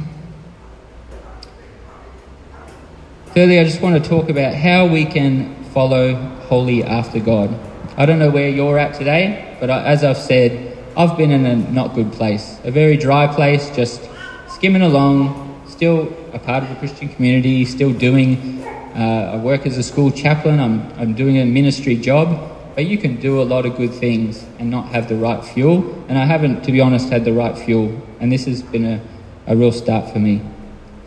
Thirdly, 3.27 3.61
I 3.61 3.64
just 3.64 3.81
want 3.81 4.03
to 4.03 4.09
talk 4.09 4.29
about 4.29 4.55
how 4.55 4.87
we 4.87 5.05
can 5.05 5.64
follow 5.66 6.14
wholly 6.49 6.83
after 6.83 7.21
God. 7.21 7.67
I 7.98 8.06
don't 8.06 8.20
know 8.20 8.30
where 8.30 8.48
you're 8.48 8.78
at 8.78 8.94
today, 8.94 9.56
but 9.58 9.70
I, 9.70 9.82
as 9.82 10.04
I've 10.04 10.18
said, 10.18 10.78
I've 10.96 11.16
been 11.16 11.32
in 11.32 11.44
a 11.44 11.56
not 11.56 11.96
good 11.96 12.12
place, 12.12 12.56
a 12.62 12.70
very 12.70 12.96
dry 12.96 13.26
place, 13.26 13.70
just 13.70 14.08
skimming 14.46 14.82
along, 14.82 15.64
still 15.66 16.16
a 16.32 16.38
part 16.38 16.62
of 16.62 16.68
the 16.68 16.76
Christian 16.76 17.08
community, 17.08 17.64
still 17.64 17.92
doing. 17.92 18.62
Uh, 18.94 19.32
I 19.34 19.37
work 19.38 19.66
as 19.66 19.76
a 19.76 19.82
school 19.82 20.12
chaplain. 20.12 20.61
I'm 20.61 20.92
I'm 20.92 21.14
doing 21.14 21.38
a 21.38 21.44
ministry 21.44 21.96
job, 21.96 22.28
but 22.76 22.87
you 22.87 22.98
can 22.98 23.16
do 23.16 23.42
a 23.42 23.46
lot 23.52 23.66
of 23.66 23.76
good 23.76 23.92
things 23.92 24.44
and 24.61 24.70
not 24.70 24.90
have 24.90 25.08
the 25.08 25.16
right 25.16 25.44
fuel. 25.44 25.82
And 26.08 26.16
I 26.16 26.24
haven't, 26.24 26.62
to 26.66 26.70
be 26.70 26.80
honest, 26.80 27.08
had 27.08 27.24
the 27.24 27.32
right 27.32 27.58
fuel, 27.58 28.00
and 28.20 28.30
this 28.30 28.44
has 28.44 28.62
been 28.62 28.84
a, 28.84 29.00
a 29.48 29.56
real 29.56 29.72
start 29.72 30.12
for 30.12 30.20
me. 30.20 30.40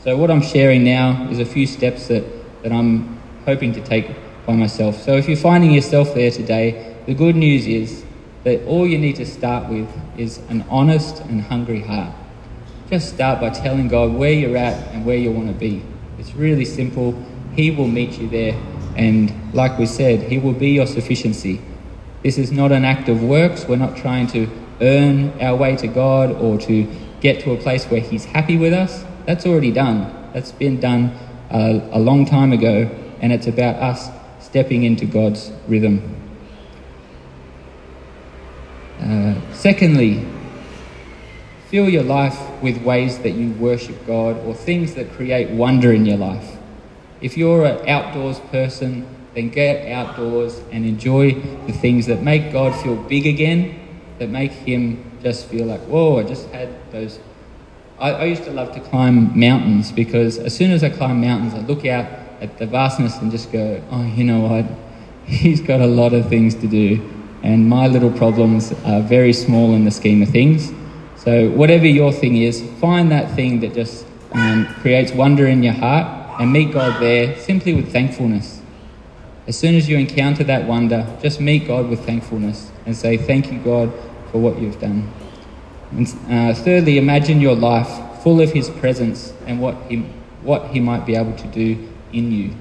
So 0.03 0.17
what 0.17 0.29
I'm 0.29 0.41
sharing 0.41 0.83
now 0.83 1.29
is 1.29 1.39
a 1.39 1.45
few 1.45 1.67
steps 1.67 2.09
that, 2.09 2.25
that 2.63 2.73
I'm 2.73 3.17
hoping 3.45 3.71
to 3.75 3.81
take 3.81 4.09
by 4.45 4.55
myself. 4.55 5.01
So 5.01 5.15
if 5.15 5.27
you're 5.27 5.37
finding 5.37 5.71
yourself 5.71 6.13
there 6.13 6.31
today, 6.31 6.95
the 7.05 7.13
good 7.13 7.35
news 7.35 7.67
is 7.67 8.03
that 8.43 8.63
all 8.65 8.87
you 8.87 8.97
need 8.97 9.15
to 9.17 9.25
start 9.25 9.69
with 9.69 9.89
is 10.17 10.39
an 10.49 10.65
honest 10.69 11.19
and 11.21 11.41
hungry 11.41 11.81
heart. 11.81 12.13
Just 12.89 13.13
start 13.13 13.39
by 13.39 13.49
telling 13.49 13.87
God 13.87 14.13
where 14.13 14.33
you're 14.33 14.57
at 14.57 14.93
and 14.93 15.05
where 15.05 15.15
you 15.15 15.31
want 15.31 15.47
to 15.47 15.53
be. 15.53 15.83
It's 16.17 16.33
really 16.33 16.65
simple. 16.65 17.13
He 17.55 17.71
will 17.71 17.87
meet 17.87 18.19
you 18.19 18.27
there. 18.27 18.59
And 18.95 19.53
like 19.53 19.77
we 19.77 19.85
said, 19.85 20.23
He 20.23 20.37
will 20.37 20.53
be 20.53 20.71
your 20.71 20.87
sufficiency. 20.87 21.61
This 22.23 22.37
is 22.37 22.51
not 22.51 22.71
an 22.71 22.83
act 22.83 23.09
of 23.09 23.23
works. 23.23 23.65
We're 23.67 23.77
not 23.77 23.95
trying 23.95 24.27
to 24.27 24.49
earn 24.81 25.39
our 25.39 25.55
way 25.55 25.75
to 25.77 25.87
God 25.87 26.31
or 26.31 26.57
to 26.59 26.87
get 27.21 27.41
to 27.43 27.51
a 27.51 27.57
place 27.57 27.85
where 27.85 28.01
He's 28.01 28.25
happy 28.25 28.57
with 28.57 28.73
us. 28.73 29.05
That's 29.25 29.45
already 29.45 29.71
done. 29.71 30.29
That's 30.33 30.51
been 30.51 30.79
done 30.79 31.17
uh, 31.49 31.79
a 31.91 31.99
long 31.99 32.25
time 32.25 32.51
ago, 32.51 32.89
and 33.21 33.31
it's 33.31 33.47
about 33.47 33.75
us 33.75 34.09
stepping 34.51 34.83
into 34.83 35.05
God's 35.05 35.49
rhythm. 35.65 36.13
Uh, 38.99 39.33
secondly, 39.53 40.27
fill 41.69 41.87
your 41.87 42.03
life 42.03 42.37
with 42.61 42.83
ways 42.83 43.19
that 43.19 43.31
you 43.31 43.53
worship 43.53 44.05
God 44.05 44.37
or 44.45 44.53
things 44.53 44.93
that 44.95 45.09
create 45.13 45.49
wonder 45.51 45.93
in 45.93 46.05
your 46.05 46.17
life. 46.17 46.57
If 47.21 47.37
you're 47.37 47.65
an 47.65 47.87
outdoors 47.87 48.39
person, 48.51 49.07
then 49.33 49.51
get 49.51 49.89
outdoors 49.89 50.61
and 50.69 50.85
enjoy 50.85 51.31
the 51.67 51.71
things 51.71 52.07
that 52.07 52.21
make 52.21 52.51
God 52.51 52.75
feel 52.83 52.97
big 52.97 53.25
again, 53.25 53.79
that 54.19 54.27
make 54.27 54.51
Him 54.51 55.17
just 55.23 55.45
feel 55.45 55.65
like, 55.65 55.79
whoa, 55.81 56.19
I 56.19 56.23
just 56.23 56.49
had 56.49 56.69
those. 56.91 57.21
I, 57.97 58.11
I 58.11 58.23
used 58.25 58.43
to 58.43 58.51
love 58.51 58.73
to 58.73 58.81
climb 58.81 59.39
mountains 59.39 59.93
because 59.93 60.37
as 60.39 60.53
soon 60.53 60.71
as 60.71 60.83
I 60.83 60.89
climb 60.89 61.21
mountains, 61.21 61.53
I 61.53 61.59
look 61.59 61.85
out 61.85 62.20
at 62.41 62.57
the 62.57 62.65
vastness 62.65 63.17
and 63.19 63.31
just 63.31 63.51
go, 63.51 63.81
oh, 63.91 64.03
you 64.03 64.23
know 64.23 64.39
what? 64.39 64.65
He's 65.25 65.61
got 65.61 65.79
a 65.79 65.87
lot 65.87 66.13
of 66.13 66.27
things 66.27 66.55
to 66.55 66.67
do, 66.67 66.99
and 67.43 67.69
my 67.69 67.87
little 67.87 68.11
problems 68.11 68.73
are 68.83 69.01
very 69.01 69.31
small 69.31 69.73
in 69.73 69.85
the 69.85 69.91
scheme 69.91 70.21
of 70.21 70.29
things. 70.29 70.73
So, 71.17 71.49
whatever 71.51 71.85
your 71.85 72.11
thing 72.11 72.37
is, 72.37 72.67
find 72.79 73.11
that 73.11 73.35
thing 73.35 73.59
that 73.59 73.75
just 73.75 74.05
um, 74.31 74.65
creates 74.81 75.11
wonder 75.11 75.47
in 75.47 75.61
your 75.61 75.73
heart 75.73 76.41
and 76.41 76.51
meet 76.51 76.73
God 76.73 76.99
there 76.99 77.37
simply 77.37 77.75
with 77.75 77.91
thankfulness. 77.91 78.61
As 79.47 79.57
soon 79.57 79.75
as 79.75 79.87
you 79.87 79.97
encounter 79.97 80.43
that 80.45 80.67
wonder, 80.67 81.05
just 81.21 81.39
meet 81.39 81.67
God 81.67 81.89
with 81.89 82.03
thankfulness 82.05 82.71
and 82.85 82.95
say, 82.95 83.17
Thank 83.17 83.51
you, 83.51 83.59
God, 83.59 83.93
for 84.31 84.39
what 84.39 84.59
you've 84.59 84.81
done. 84.81 85.11
And 85.91 86.07
uh, 86.29 86.53
thirdly, 86.55 86.97
imagine 86.97 87.39
your 87.39 87.55
life 87.55 88.21
full 88.23 88.41
of 88.41 88.51
His 88.51 88.69
presence 88.69 89.33
and 89.45 89.61
what 89.61 89.75
He, 89.87 89.97
what 90.41 90.71
he 90.71 90.79
might 90.79 91.05
be 91.05 91.15
able 91.15 91.35
to 91.35 91.47
do 91.47 91.90
in 92.13 92.31
you. 92.31 92.55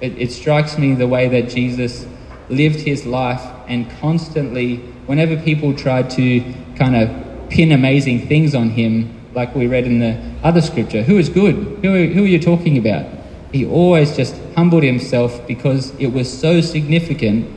It, 0.00 0.18
it 0.18 0.32
strikes 0.32 0.78
me 0.78 0.94
the 0.94 1.08
way 1.08 1.28
that 1.28 1.48
Jesus 1.48 2.06
lived 2.48 2.80
his 2.80 3.06
life 3.06 3.42
and 3.66 3.90
constantly, 3.98 4.76
whenever 5.06 5.36
people 5.36 5.74
tried 5.74 6.10
to 6.10 6.54
kind 6.76 6.96
of 6.96 7.48
pin 7.48 7.72
amazing 7.72 8.26
things 8.26 8.54
on 8.54 8.70
him, 8.70 9.12
like 9.34 9.54
we 9.54 9.66
read 9.66 9.86
in 9.86 9.98
the 9.98 10.18
other 10.42 10.60
scripture, 10.60 11.02
who 11.02 11.18
is 11.18 11.28
good? 11.28 11.54
Who 11.82 11.94
are, 11.94 12.06
who 12.06 12.24
are 12.24 12.28
you 12.28 12.38
talking 12.38 12.78
about? 12.78 13.06
He 13.52 13.66
always 13.66 14.16
just 14.16 14.36
humbled 14.54 14.82
himself 14.82 15.46
because 15.46 15.94
it 15.98 16.08
was 16.08 16.40
so 16.40 16.60
significant 16.60 17.52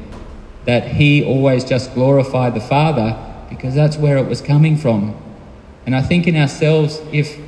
that 0.66 0.88
he 0.88 1.24
always 1.24 1.64
just 1.64 1.94
glorified 1.94 2.54
the 2.54 2.62
Father 2.62 3.18
because 3.50 3.74
that's 3.74 3.98
where 3.98 4.18
it 4.18 4.28
was 4.28 4.42
coming 4.42 4.78
from. 4.78 5.16
And 5.86 5.96
I 5.96 6.02
think 6.02 6.28
in 6.28 6.36
ourselves, 6.36 7.02
if, 7.12 7.40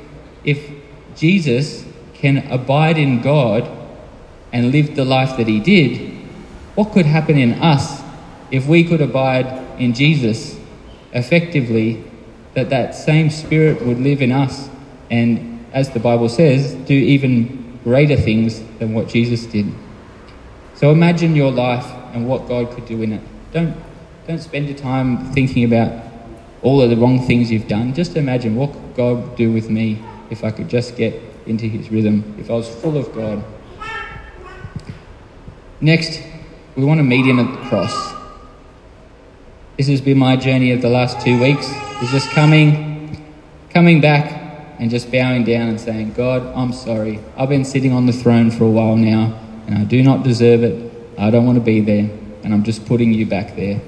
if 0.44 0.72
Jesus 1.16 1.86
can 2.14 2.40
abide 2.52 2.98
in 2.98 3.22
God 3.22 3.70
and 4.52 4.72
lived 4.72 4.96
the 4.96 5.06
life 5.06 5.38
that 5.38 5.48
he 5.48 5.60
did, 5.60 6.12
what 6.76 6.92
could 6.92 7.06
happen 7.06 7.38
in 7.38 7.54
us 7.54 8.02
if 8.52 8.68
we 8.68 8.84
could 8.84 9.02
abide 9.02 9.46
in 9.80 9.94
Jesus 9.94 10.60
effectively, 11.14 12.04
that 12.54 12.70
that 12.70 12.94
same 12.96 13.30
spirit 13.30 13.82
would 13.86 14.00
live 14.00 14.22
in 14.22 14.32
us 14.32 14.70
and, 15.10 15.66
as 15.74 15.90
the 15.92 16.00
Bible 16.00 16.30
says, 16.30 16.74
do 16.74 16.94
even 16.94 17.80
greater 17.84 18.18
things 18.18 18.62
than 18.80 18.94
what 18.94 19.08
Jesus 19.08 19.46
did. 19.46 19.72
So 20.76 20.92
imagine 20.92 21.36
your 21.36 21.52
life 21.52 21.86
and 22.14 22.28
what 22.28 22.48
God 22.48 22.72
could 22.72 22.86
do 22.86 23.02
in 23.02 23.14
it. 23.14 23.22
Don't, 23.54 23.76
don't 24.28 24.40
spend 24.40 24.68
your 24.68 24.78
time 24.78 25.32
thinking 25.32 25.64
about 25.64 26.04
all 26.62 26.82
of 26.82 26.90
the 26.90 26.98
wrong 26.98 27.26
things 27.26 27.52
you've 27.52 27.68
done. 27.68 27.94
Just 27.94 28.16
imagine 28.16 28.56
what 28.56 28.72
could 28.72 28.96
God 28.96 29.36
do 29.36 29.52
with 29.52 29.70
me 29.70 30.04
if 30.30 30.44
I 30.44 30.52
could 30.52 30.70
just 30.70 30.96
get 30.96 31.22
into 31.46 31.66
his 31.66 31.90
rhythm, 31.90 32.36
if 32.40 32.50
I 32.50 32.54
was 32.54 32.70
full 32.70 32.98
of 32.98 33.14
God. 33.14 33.44
Next, 35.84 36.22
we 36.76 36.86
want 36.86 37.00
to 37.00 37.04
meet 37.04 37.26
him 37.26 37.39
at 37.39 37.52
the 37.52 37.67
cross. 37.67 38.13
This 39.78 39.88
has 39.88 40.00
been 40.00 40.20
my 40.20 40.36
journey 40.36 40.74
of 40.74 40.82
the 40.84 40.89
last 40.89 41.26
two 41.26 41.41
weeks. 41.41 41.67
Is 42.04 42.12
just 42.12 42.30
coming, 42.30 43.34
coming 43.72 44.00
back 44.00 44.76
and 44.78 44.91
just 44.91 45.12
bowing 45.12 45.44
down 45.44 45.70
and 45.70 45.82
saying, 45.82 46.13
God, 46.13 46.46
I'm 46.56 46.72
sorry. 46.72 47.20
I've 47.36 47.50
been 47.50 47.65
sitting 47.65 47.94
on 47.94 48.06
the 48.06 48.13
throne 48.13 48.52
for 48.52 48.65
a 48.65 48.70
while 48.70 48.96
now, 48.96 49.39
and 49.65 49.76
I 49.76 49.84
do 49.84 50.04
not 50.04 50.22
deserve 50.22 50.62
it. 50.62 50.94
I 51.17 51.32
don't 51.32 51.48
want 51.48 51.58
to 51.58 51.63
be 51.63 51.80
there, 51.80 52.12
and 52.44 52.54
I'm 52.54 52.63
just 52.63 52.86
putting 52.86 53.12
you 53.12 53.26
back 53.26 53.56
there. 53.56 53.82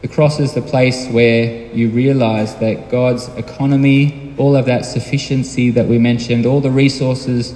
The 0.00 0.08
cross 0.08 0.40
is 0.40 0.54
the 0.54 0.62
place 0.62 1.06
where 1.06 1.72
you 1.72 1.88
realize 1.90 2.56
that 2.56 2.90
God's 2.90 3.28
economy, 3.36 4.34
all 4.38 4.56
of 4.56 4.66
that 4.66 4.84
sufficiency 4.84 5.70
that 5.70 5.86
we 5.86 5.98
mentioned, 5.98 6.46
all 6.46 6.60
the 6.60 6.72
resources 6.72 7.54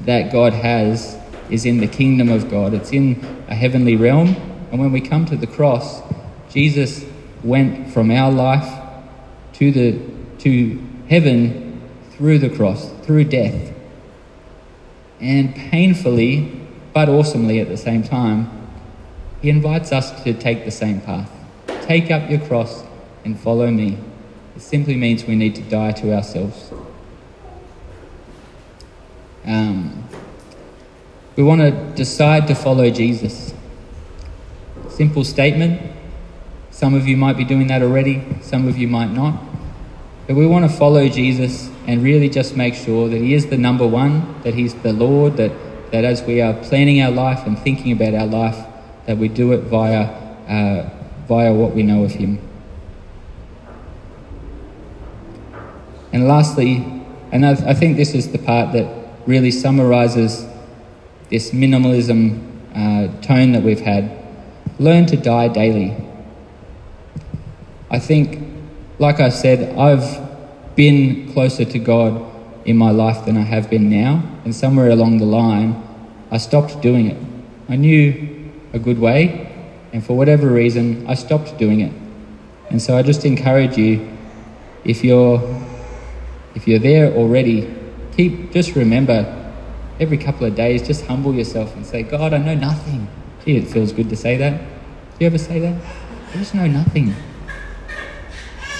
that 0.00 0.30
God 0.30 0.52
has, 0.52 1.17
is 1.50 1.64
in 1.64 1.78
the 1.78 1.86
kingdom 1.86 2.28
of 2.30 2.50
God. 2.50 2.74
It's 2.74 2.92
in 2.92 3.24
a 3.48 3.54
heavenly 3.54 3.96
realm. 3.96 4.36
And 4.70 4.80
when 4.80 4.92
we 4.92 5.00
come 5.00 5.26
to 5.26 5.36
the 5.36 5.46
cross, 5.46 6.02
Jesus 6.50 7.04
went 7.42 7.92
from 7.92 8.10
our 8.10 8.30
life 8.30 8.82
to 9.54 9.72
the 9.72 9.98
to 10.38 10.82
heaven 11.08 11.80
through 12.12 12.38
the 12.38 12.50
cross, 12.50 12.90
through 13.02 13.24
death. 13.24 13.72
And 15.20 15.54
painfully, 15.54 16.60
but 16.92 17.08
awesomely 17.08 17.60
at 17.60 17.68
the 17.68 17.76
same 17.76 18.02
time, 18.02 18.50
he 19.40 19.50
invites 19.50 19.92
us 19.92 20.22
to 20.22 20.32
take 20.32 20.64
the 20.64 20.70
same 20.70 21.00
path. 21.00 21.30
Take 21.82 22.10
up 22.10 22.28
your 22.30 22.40
cross 22.40 22.84
and 23.24 23.38
follow 23.38 23.70
me. 23.70 23.98
It 24.56 24.62
simply 24.62 24.96
means 24.96 25.24
we 25.24 25.36
need 25.36 25.54
to 25.56 25.62
die 25.62 25.92
to 25.92 26.14
ourselves. 26.14 26.72
Um, 29.44 30.04
we 31.38 31.44
want 31.44 31.60
to 31.60 31.70
decide 31.94 32.48
to 32.48 32.54
follow 32.56 32.90
Jesus. 32.90 33.54
Simple 34.88 35.22
statement. 35.22 35.80
Some 36.72 36.94
of 36.94 37.06
you 37.06 37.16
might 37.16 37.36
be 37.36 37.44
doing 37.44 37.68
that 37.68 37.80
already, 37.80 38.26
some 38.40 38.66
of 38.66 38.76
you 38.76 38.88
might 38.88 39.12
not. 39.12 39.40
But 40.26 40.34
we 40.34 40.48
want 40.48 40.68
to 40.68 40.76
follow 40.76 41.08
Jesus 41.08 41.70
and 41.86 42.02
really 42.02 42.28
just 42.28 42.56
make 42.56 42.74
sure 42.74 43.08
that 43.08 43.18
He 43.18 43.34
is 43.34 43.46
the 43.46 43.56
number 43.56 43.86
one, 43.86 44.42
that 44.42 44.54
He's 44.54 44.74
the 44.82 44.92
Lord, 44.92 45.36
that, 45.36 45.52
that 45.92 46.04
as 46.04 46.24
we 46.24 46.40
are 46.40 46.54
planning 46.54 47.00
our 47.02 47.12
life 47.12 47.46
and 47.46 47.56
thinking 47.56 47.92
about 47.92 48.14
our 48.14 48.26
life, 48.26 48.58
that 49.06 49.16
we 49.16 49.28
do 49.28 49.52
it 49.52 49.58
via, 49.58 50.06
uh, 50.48 50.90
via 51.28 51.54
what 51.54 51.72
we 51.72 51.84
know 51.84 52.02
of 52.02 52.10
Him. 52.10 52.40
And 56.12 56.26
lastly, 56.26 56.78
and 57.30 57.46
I, 57.46 57.52
I 57.52 57.74
think 57.74 57.96
this 57.96 58.12
is 58.12 58.32
the 58.32 58.38
part 58.38 58.72
that 58.72 58.92
really 59.24 59.52
summarizes 59.52 60.44
this 61.30 61.50
minimalism 61.50 62.44
uh, 62.74 63.20
tone 63.20 63.52
that 63.52 63.62
we've 63.62 63.80
had. 63.80 64.10
Learn 64.78 65.06
to 65.06 65.16
die 65.16 65.48
daily. 65.48 65.96
I 67.90 67.98
think, 67.98 68.46
like 68.98 69.20
I 69.20 69.28
said, 69.28 69.76
I've 69.76 70.76
been 70.76 71.32
closer 71.32 71.64
to 71.64 71.78
God 71.78 72.24
in 72.64 72.76
my 72.76 72.90
life 72.90 73.24
than 73.24 73.36
I 73.36 73.42
have 73.42 73.70
been 73.70 73.90
now, 73.90 74.22
and 74.44 74.54
somewhere 74.54 74.90
along 74.90 75.18
the 75.18 75.24
line, 75.24 75.82
I 76.30 76.38
stopped 76.38 76.80
doing 76.82 77.06
it. 77.06 77.16
I 77.68 77.76
knew 77.76 78.52
a 78.72 78.78
good 78.78 78.98
way, 78.98 79.52
and 79.92 80.04
for 80.04 80.16
whatever 80.16 80.48
reason, 80.48 81.06
I 81.06 81.14
stopped 81.14 81.58
doing 81.58 81.80
it. 81.80 81.92
And 82.70 82.80
so 82.80 82.96
I 82.96 83.02
just 83.02 83.24
encourage 83.24 83.78
you, 83.78 84.16
if 84.84 85.02
you're 85.02 85.40
if 86.54 86.66
you're 86.66 86.78
there 86.78 87.12
already, 87.12 87.72
keep 88.16 88.52
just 88.52 88.74
remember 88.74 89.37
every 90.00 90.18
couple 90.18 90.46
of 90.46 90.54
days, 90.54 90.86
just 90.86 91.04
humble 91.06 91.34
yourself 91.34 91.74
and 91.74 91.84
say, 91.84 92.02
God, 92.02 92.32
I 92.32 92.38
know 92.38 92.54
nothing. 92.54 93.08
Gee, 93.44 93.56
it 93.56 93.68
feels 93.68 93.92
good 93.92 94.08
to 94.10 94.16
say 94.16 94.36
that. 94.36 94.60
Do 94.60 94.66
you 95.20 95.26
ever 95.26 95.38
say 95.38 95.58
that? 95.60 95.80
I 96.32 96.36
just 96.36 96.54
know 96.54 96.66
nothing. 96.66 97.14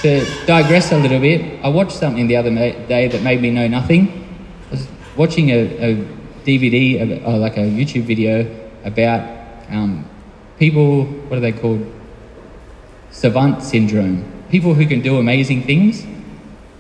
To 0.03 0.25
digress 0.47 0.93
a 0.93 0.99
little 0.99 1.19
bit, 1.19 1.65
I 1.65 1.69
watched 1.69 1.93
something 1.93 2.29
the 2.29 2.37
other 2.37 2.51
day 2.51 3.09
that 3.09 3.23
made 3.23 3.43
me 3.43 3.51
know 3.51 3.67
nothing. 3.67 4.27
I 4.69 4.71
was 4.73 4.87
watching 5.17 5.51
a, 5.51 5.93
a 5.93 5.95
DVD, 6.45 7.27
or 7.27 7.39
like 7.39 7.57
a 7.57 7.61
YouTube 7.61 8.05
video 8.05 8.47
about 8.85 9.29
um, 9.71 10.09
people, 10.59 11.05
what 11.05 11.39
are 11.39 11.41
they 11.41 11.53
called? 11.53 11.85
Savant 13.11 13.63
syndrome. 13.63 14.45
People 14.51 14.75
who 14.75 14.87
can 14.87 15.01
do 15.01 15.19
amazing 15.19 15.65
things. 15.65 16.07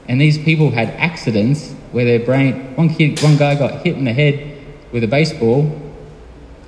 And 0.07 0.20
these 0.20 0.38
people 0.38 0.70
had 0.70 0.90
accidents 0.90 1.74
where 1.92 2.05
their 2.05 2.20
brain, 2.20 2.74
one 2.77 2.88
kid, 2.88 3.22
one 3.22 3.37
guy 3.37 3.55
got 3.55 3.85
hit 3.85 3.96
in 3.96 4.05
the 4.05 4.12
head 4.12 4.57
with 4.92 5.05
a 5.05 5.09
baseball, 5.09 5.70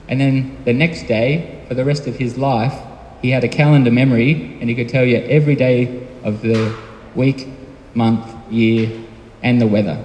and 0.08 0.20
then 0.20 0.56
the 0.64 0.72
next 0.72 1.04
day, 1.04 1.64
for 1.68 1.74
the 1.74 1.84
rest 1.84 2.06
of 2.08 2.16
his 2.16 2.36
life, 2.36 2.74
he 3.22 3.30
had 3.30 3.44
a 3.44 3.48
calendar 3.48 3.90
memory 3.90 4.58
and 4.60 4.68
he 4.68 4.74
could 4.74 4.88
tell 4.88 5.04
you 5.04 5.18
every 5.18 5.54
day 5.54 6.06
of 6.24 6.42
the 6.42 6.76
week, 7.14 7.46
month, 7.94 8.26
year, 8.50 8.90
and 9.42 9.60
the 9.60 9.66
weather. 9.66 10.04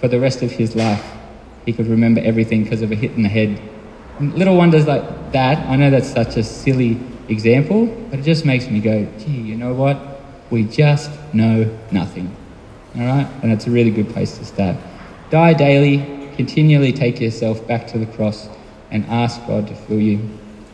For 0.00 0.08
the 0.08 0.18
rest 0.18 0.42
of 0.42 0.50
his 0.50 0.74
life, 0.74 1.04
he 1.64 1.72
could 1.72 1.86
remember 1.86 2.20
everything 2.24 2.64
because 2.64 2.82
of 2.82 2.90
a 2.90 2.96
hit 2.96 3.12
in 3.12 3.22
the 3.22 3.28
head. 3.28 3.60
And 4.18 4.34
little 4.34 4.56
wonders 4.56 4.86
like 4.86 5.32
that, 5.32 5.58
I 5.68 5.76
know 5.76 5.90
that's 5.90 6.12
such 6.12 6.36
a 6.36 6.42
silly 6.42 6.98
example, 7.28 7.86
but 8.10 8.18
it 8.18 8.22
just 8.22 8.44
makes 8.44 8.68
me 8.68 8.80
go, 8.80 9.06
gee, 9.18 9.30
you 9.30 9.56
know 9.56 9.72
what? 9.72 10.20
We 10.50 10.64
just 10.64 11.10
know 11.32 11.78
nothing. 11.92 12.34
All 12.94 13.02
right? 13.02 13.28
And 13.42 13.52
it's 13.52 13.66
a 13.66 13.70
really 13.70 13.90
good 13.90 14.10
place 14.10 14.38
to 14.38 14.44
start. 14.44 14.76
Die 15.30 15.54
daily, 15.54 16.30
continually 16.36 16.92
take 16.92 17.20
yourself 17.20 17.66
back 17.66 17.86
to 17.88 17.98
the 17.98 18.06
cross 18.06 18.48
and 18.90 19.04
ask 19.06 19.44
God 19.46 19.66
to 19.68 19.74
fill 19.74 20.00
you. 20.00 20.28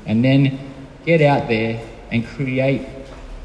And 0.07 0.25
then 0.25 0.59
get 1.05 1.21
out 1.21 1.49
there 1.49 1.81
and 2.11 2.27
create 2.27 2.87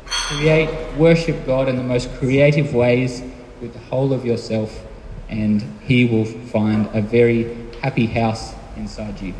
create 0.06 0.70
worship 0.98 1.46
God 1.46 1.68
in 1.68 1.76
the 1.76 1.84
most 1.84 2.12
creative 2.16 2.74
ways 2.74 3.22
with 3.62 3.74
the 3.74 3.80
whole 3.80 4.14
of 4.14 4.26
yourself 4.26 4.86
and 5.30 5.62
he 5.82 6.06
will 6.06 6.26
find 6.26 6.88
a 6.94 7.02
very 7.02 7.56
happy 7.82 8.06
house 8.06 8.54
inside 8.76 9.20
you. 9.22 9.34